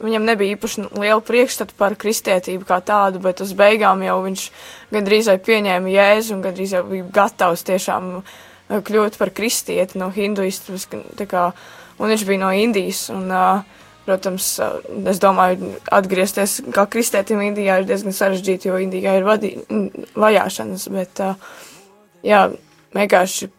[0.03, 4.49] viņam nebija īpaši liela priekšstata par kristietību kā tādu, bet uz beigām jau viņš
[4.93, 8.13] gandrīz vai pieņēma jēzu un gandrīz jau bija gatavs tiešām
[8.67, 11.49] kļūt par kristieti no hinduistas, kā,
[11.99, 13.63] un viņš bija no Indijas, un, uh,
[14.07, 14.49] protams,
[15.11, 19.53] es domāju, atgriezties kā kristietim Indijā ir diezgan sarežģīti, jo Indijā ir vadī,
[20.19, 21.65] vajāšanas, bet, uh,
[22.27, 22.43] jā,
[22.97, 23.51] vienkārši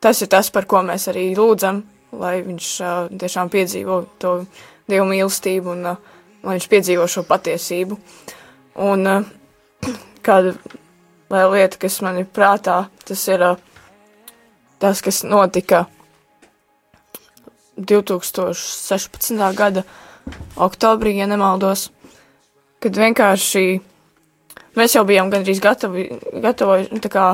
[0.00, 1.82] tas ir tas, par ko mēs arī lūdzam,
[2.18, 4.34] lai viņš uh, tiešām piedzīvo to
[4.88, 5.98] dievu mīlestību un uh,
[6.44, 7.98] lai viņš piedzīvo šo patiesību.
[8.88, 9.32] Un uh,
[10.26, 10.54] kāda
[11.28, 13.58] vēl lieta, kas man ir prātā, tas ir uh,
[14.78, 15.84] tas, kas notika
[17.78, 19.54] 2016.
[19.54, 19.84] gada
[20.56, 21.88] oktobrī, ja nemaldos,
[22.82, 23.78] kad vienkārši
[24.78, 26.08] mēs jau bijām gandrīz gatavi,
[26.42, 27.28] gatavoju, tā kā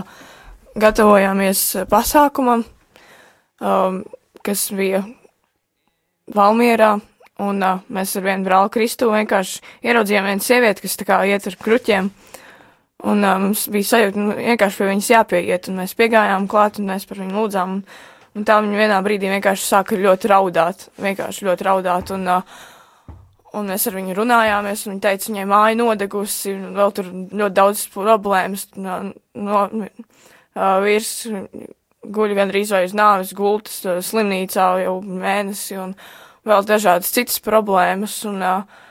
[0.75, 1.61] gatavojāmies
[1.91, 2.65] pasākumam,
[3.63, 4.01] um,
[4.45, 5.05] kas bija
[6.35, 6.97] Valmierā,
[7.45, 11.47] un uh, mēs ar vienu brāli Kristu vienkārši ieraudzījām vienu sievieti, kas tā kā iet
[11.51, 12.11] ar kruķiem,
[13.05, 16.91] un uh, mums bija sajūta, nu, vienkārši pie viņas jāpieiet, un mēs piegājām klāt, un
[16.91, 17.83] mēs par viņu lūdzām, un,
[18.35, 22.63] un tā viņa vienā brīdī vienkārši sāka ļoti raudāt, vienkārši ļoti raudāt, un uh,
[23.55, 27.55] Un mēs ar viņu runājāmies, un viņa teica, viņai māja nodegusi, un vēl tur ļoti
[27.55, 28.65] daudz problēmas.
[28.75, 28.97] No,
[29.39, 31.13] no, uh, vīrs
[32.05, 35.95] guļ gandrīz vai uz nāves gultas uh, slimnīcā jau mēnesi, un
[36.49, 38.83] vēl dažādas citas problēmas, un, uh,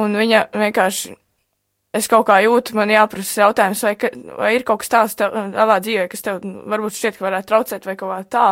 [0.00, 1.12] un viņa vienkārši,
[1.98, 5.78] es kaut kā jūtu, man jāprasa jautājums, vai, ka, vai ir kaut kas tāds tavā
[5.84, 8.48] dzīvē, kas tev varbūt šķiet, ka varētu traucēt vai kaut kā tā,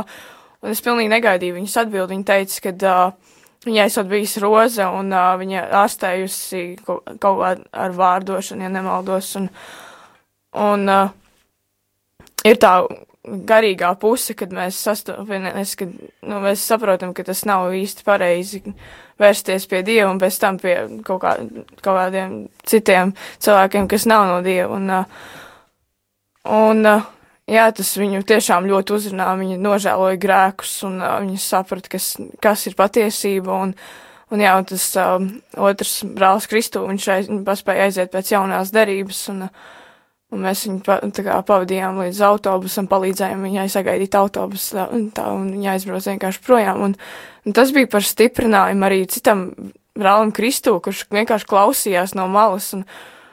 [0.60, 2.78] un es pilnīgi negaidīju viņas atbildi, viņa teica, ka,
[3.10, 7.50] uh, Viņai esot bijis roze, un uh, viņa ārstējusi kaut, kaut kā
[7.84, 9.34] ar vārdošanu, ja nemaldos.
[9.36, 9.50] Un,
[10.56, 11.10] un uh,
[12.48, 12.74] ir tā
[13.24, 18.62] garīgā puse, kad mēs sastopamies, kad nu, mēs saprotam, ka tas nav īsti pareizi
[19.20, 20.74] vērsties pie Dieva un pēc tam pie
[21.04, 21.36] kaut, kā,
[21.82, 22.36] kaut kādiem
[22.66, 23.12] citiem
[23.44, 24.78] cilvēkiem, kas nav no Dieva.
[24.78, 25.32] Un, uh,
[26.56, 27.08] un uh,
[27.50, 32.64] jā, tas viņu tiešām ļoti uzrunā, viņa nožēloja grēkus, un uh, viņa saprata, kas, kas
[32.70, 33.74] ir patiesība, un,
[34.32, 35.18] un jā, un tas uh,
[35.60, 39.44] otrs brālis Kristu, viņš aiz, paspēja aiziet pēc jaunās derības, un,
[40.30, 45.50] un mēs viņu kā pavadījām līdz autobusam, palīdzējām viņai sagaidīt autobusu, tā, un, tā, un
[45.56, 46.96] viņa aizbrauc vienkārši projām, un,
[47.46, 49.48] un tas bija par stiprinājumu arī citam
[49.98, 52.86] brālim Kristu, kurš vienkārši klausījās no malas, un,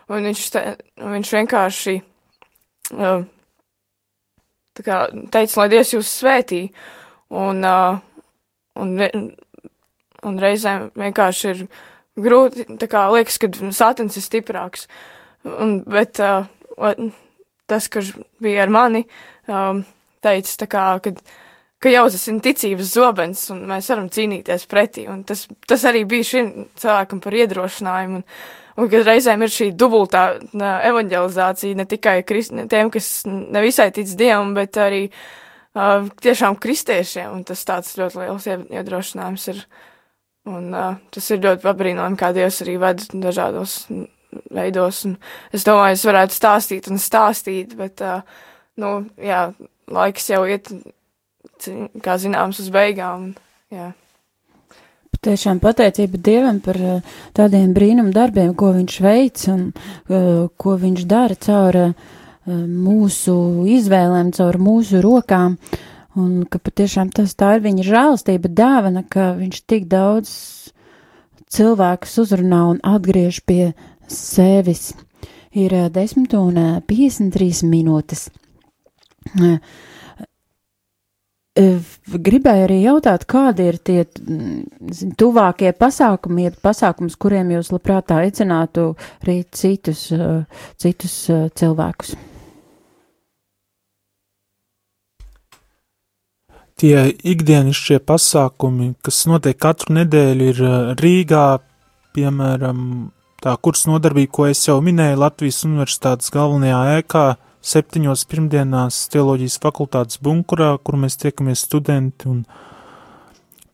[0.10, 0.64] un viņš, te,
[1.04, 1.98] viņš vienkārši,
[2.98, 3.28] uh,
[4.82, 6.64] kā teica, lai Dievs jūs svētī,
[7.30, 8.02] un, uh,
[8.82, 8.98] un,
[10.26, 11.64] un reizēm vienkārši ir
[12.18, 14.88] grūti, tā kā liekas, ka satins ir stiprāks,
[15.46, 16.50] un, bet uh,
[17.68, 18.14] tas, kurš
[18.44, 19.04] bija ar mani,
[19.52, 19.84] um,
[20.24, 21.20] teica, kā, kad,
[21.84, 26.06] ka jau tas ir ticības zobens, un mēs varam cīnīties pretī, un tas, tas arī
[26.10, 28.26] bija šim cilvēkam par iedrošinājumu, un,
[28.78, 34.16] un kad reizēm ir šī dubultā evanģelizācija ne tikai krist, ne tiem, kas nevisai tic
[34.20, 39.68] Dievam, bet arī uh, tiešām kristiešiem, un tas tāds ļoti liels iedrošinājums ir.
[40.48, 43.82] Un uh, tas ir ļoti pabrīnojami, kā Dievs arī ved dažādos
[44.54, 45.18] veidos, un
[45.56, 48.22] es domāju, es varētu stāstīt un stāstīt, bet, uh,
[48.82, 49.48] nu, jā,
[49.92, 50.72] laiks jau iet,
[52.04, 53.32] kā zināms, uz beigām,
[53.74, 53.94] jā.
[55.18, 56.78] Tiešām pateicība Dievam par
[57.36, 62.14] tādiem brīnum darbiem, ko viņš veic un uh, ko viņš dara caur uh,
[62.48, 65.58] mūsu izvēlēm, caur mūsu rokām.
[66.18, 70.32] Un ka patiešām tas tā ir viņa žēlastība dāvana, ka viņš tik daudz
[71.54, 73.74] cilvēkus uzrunā un atgriež pie
[74.12, 74.92] sevis.
[75.58, 78.28] Ir 10 un 53 minūtes.
[79.38, 79.58] Uh,
[81.58, 88.92] Gribēju arī jautāt, kādi ir tie zin, tuvākie pasākumi, ir pasākums, kuriem jūs labprāt aicinātu
[89.24, 90.06] arī citus,
[90.78, 91.16] citus
[91.58, 92.14] cilvēkus?
[96.78, 96.98] Tie
[97.34, 100.62] ikdienišķie pasākumi, kas notiek katru nedēļu, ir
[101.02, 101.48] Rīgā,
[102.14, 102.84] piemēram,
[103.44, 107.26] tā kurs nodarbība, ko es jau minēju, Latvijas Universitātes galvenajā ēkā,
[107.68, 112.32] septiņos pirmdienās teoloģijas fakultātes bunkurā, kur mēs tiekamies studenti.
[112.32, 112.44] Un,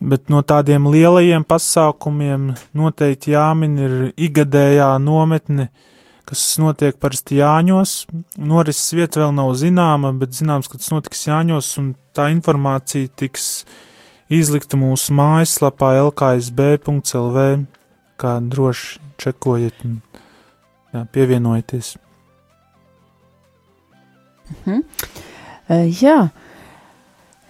[0.03, 5.69] bet no tādiem lielajiem pasākumiem noteikti jāmin ir igadējā nometne,
[6.27, 7.95] kas notiek parasti Jāņos.
[8.39, 13.65] Norises vieta vēl nav zināma, bet zināms, ka tas notiks Jāņos, un tā informācija tiks
[14.33, 17.47] izlikta mūsu mājaslapā lksb.lv,
[18.17, 19.99] kā droši čekojiet un
[20.93, 21.95] jā, pievienojieties.
[24.53, 24.81] Mhm.
[25.69, 26.17] Uh, jā,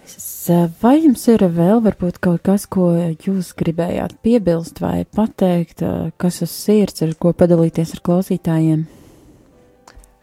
[0.04, 2.90] Es, eh, Vai jums ir vēl varbūt kaut kas, ko
[3.24, 8.84] jūs gribējāt piebilst vai pateikt, eh, kas uz sirds, ar ko padalīties ar klausītājiem?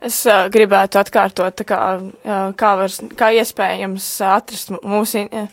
[0.02, 5.50] Es uh, gribētu atkārtot, kā, uh, kā, var, kā iespējams atrast mūsu in,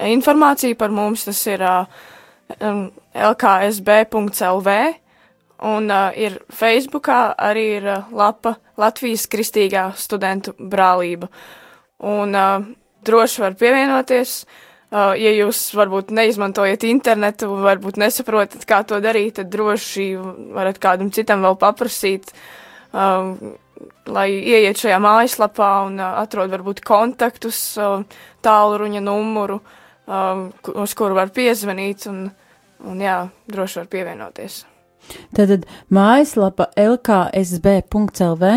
[0.00, 1.26] informāciju par mums.
[1.28, 1.84] Tas ir uh,
[3.12, 4.78] lksb.lv
[5.62, 11.28] un uh, ir Facebookā arī ir uh, lapa Latvijas Kristīgā studentu brālība.
[12.02, 12.64] Un uh,
[13.06, 14.42] droši var pievienoties.
[14.92, 20.10] Uh, ja jūs varbūt neizmantojat internetu, varbūt nesaprotat, kā to darīt, tad droši
[20.52, 22.34] varat kādam citam vēl paprasīt.
[22.92, 23.56] Uh,
[24.12, 28.02] lai ieiet šajā mājaslapā un uh, atrod varbūt kontaktus, uh,
[28.44, 30.44] tālruņa numuru, uh,
[30.74, 32.26] uz kuru var piezvanīt un,
[32.84, 34.62] un jā, droši var pievienoties.
[35.36, 38.52] Tātad mājaslapa lksb.lv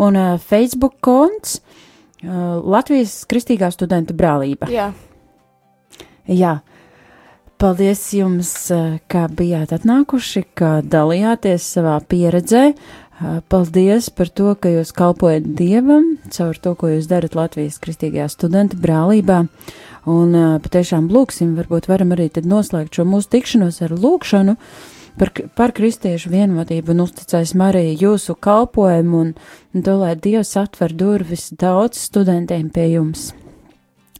[0.00, 4.70] un uh, Facebook konts uh, Latvijas Kristīgā studentu brālība.
[4.72, 4.90] Jā.
[6.30, 6.60] Jā.
[7.60, 12.70] Paldies jums, uh, ka bijāt atnākuši, ka dalījāties savā pieredzē.
[12.72, 18.30] Uh, Paldies par to, ka jūs kalpojat Dievam caur to, ko jūs darat Latvijas Kristīgajā
[18.32, 19.42] studenta brālībā.
[20.08, 24.56] Un uh, patiešām lūksim, varbūt varam arī tad noslēgt šo mūsu tikšanos ar lūkšanu
[25.20, 29.32] par, par kristiešu vienotību un uzticēsim arī jūsu kalpojumu un,
[29.74, 33.30] un to, lai Dievs atver durvis daudz studentiem pie jums.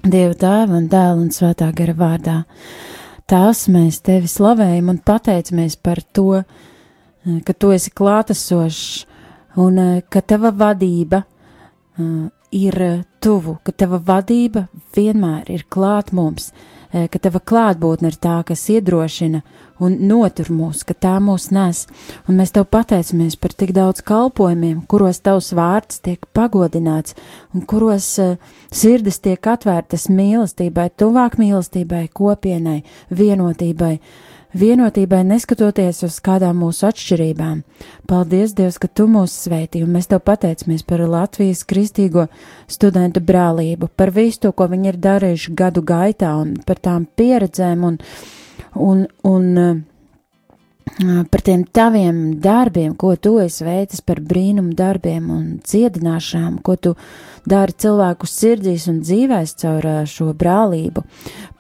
[0.01, 2.37] Dieva tēva un dēla un svētā gara vārdā.
[3.31, 9.07] Tās mēs tevi slavējam un pateicamies par to, eh, ka tu esi klātesošs
[9.61, 12.77] un eh, ka tava vadība uh, ir
[13.23, 16.51] tuvu, ka tava vadība vienmēr ir klāt mums,
[16.91, 19.43] ka tava klātbūtne ir tā, kas iedrošina
[19.81, 21.85] un notur mūs, ka tā mūs nes.
[22.29, 27.17] Un mēs tev pateicamies par tik daudz kalpojumiem, kuros tavs vārds tiek pagodināts
[27.55, 28.35] un kuros uh,
[28.73, 33.97] sirdis tiek atvērtas mīlestībai, tuvāk mīlestībai, kopienai, vienotībai.
[34.51, 37.61] Vienotībai neskatoties uz kādām mūsu atšķirībām.
[38.11, 42.25] Paldies, Dievs, ka Tu mūs sveitī, un mēs Tev pateicamies par Latvijas kristīgo
[42.67, 47.85] studentu brālību, par visu to, ko viņi ir darījuši gadu gaitā, un par tām pieredzēm
[47.87, 47.99] un,
[48.75, 49.79] un, un uh,
[51.31, 56.97] par tiem taviem darbiem, ko tu esi veicis par brīnumu darbiem un dziedināšanām, ko tu
[57.47, 61.07] dari cilvēku sirdīs un dzīvēs caur uh, šo brālību.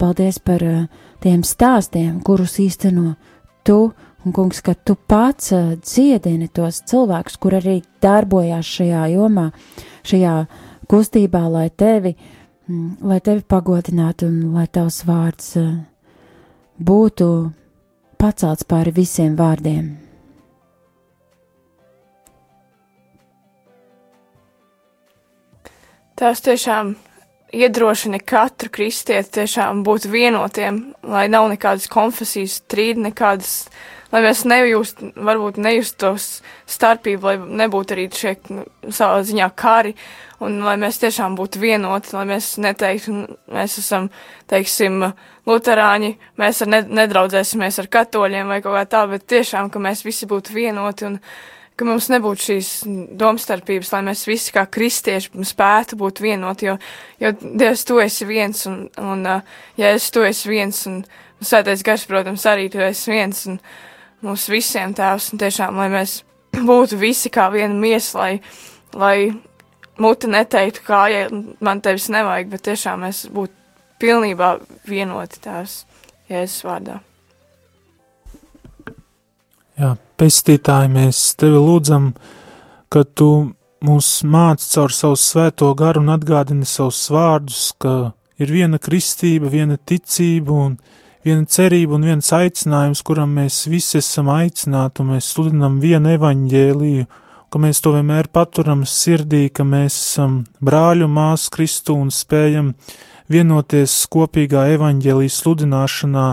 [0.03, 3.15] Paldies par uh, tiem stāstiem, kurus īsteno
[3.67, 3.93] tu,
[4.25, 9.51] un kungs, ka tu pats uh, dziedini tos cilvēkus, kur arī darbojās šajā jomā,
[10.09, 10.35] šajā
[10.91, 12.17] kustībā, lai tevi,
[12.69, 15.73] mm, lai tevi pagodinātu un lai tavs vārds uh,
[16.81, 17.31] būtu
[18.21, 19.93] pacelts pāri visiem vārdiem.
[26.21, 26.99] Tas tiešām
[27.53, 33.69] iedrošina katru kristieti tiešām būt vienotiem, lai nav nekādas konfesijas strīdi, nekādas,
[34.13, 36.29] lai mēs nejust, varbūt nejustos
[36.71, 39.95] starpību, lai nebūtu arī šie nu, savā ziņā kari,
[40.45, 43.17] un lai mēs tiešām būtu vienoti, lai mēs neteiktu,
[43.55, 44.11] mēs esam,
[44.51, 45.05] teiksim,
[45.51, 50.05] luterāņi, mēs ar ne, nedraudzēsimies ar katoļiem vai kaut kā tā, bet tiešām, ka mēs
[50.07, 51.19] visi būtu vienoti un
[51.81, 52.71] ka mums nebūtu šīs
[53.19, 56.77] domstarpības, lai mēs visi kā kristieši spētu būt vienoti, jo,
[57.23, 61.01] jo Dievs, tu esi viens, un, un uh, ja es tu esi viens, un
[61.41, 63.57] svētais gars, protams, arī tu esi viens, un
[64.27, 66.19] mums visiem tēvs, un tiešām, lai mēs
[66.71, 68.33] būtu visi kā viena miesa, lai,
[68.93, 69.17] lai
[70.01, 71.27] muti neteiktu, kā, ja
[71.65, 73.57] man tevis nevajag, bet tiešām mēs būtu
[74.01, 74.59] pilnībā
[74.89, 75.81] vienoti tēvs
[76.31, 77.01] Jēzus vārdā.
[79.81, 82.13] Jā, pestītāji, mēs tevi lūdzam,
[82.93, 83.31] ka tu
[83.87, 89.79] mūs māc caur savu svēto garu un atgādini savus vārdus, ka ir viena kristība, viena
[89.79, 90.77] ticība un
[91.25, 97.09] viena cerība un viens aicinājums, kuram mēs visi esam aicināti, un mēs sludinam vienu evaņģēliju,
[97.51, 102.75] ka mēs to vienmēr paturam sirdī, ka mēs esam brāļu māsu Kristu un spējam
[103.31, 106.29] vienoties kopīgā evaņģēlijas sludināšanā,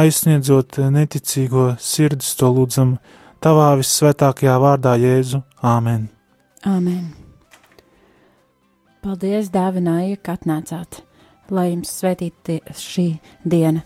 [0.00, 2.98] aizsniedzot neticīgo sirdis, to lūdzam
[3.44, 5.42] tavā visvētākajā vārdā Jēzu.
[5.64, 6.08] Āmen!
[6.66, 7.04] Āmen!
[9.00, 11.00] Paldies, dāvināja, ka atnācāt,
[11.48, 13.06] lai jums svētītu šī
[13.48, 13.78] diena!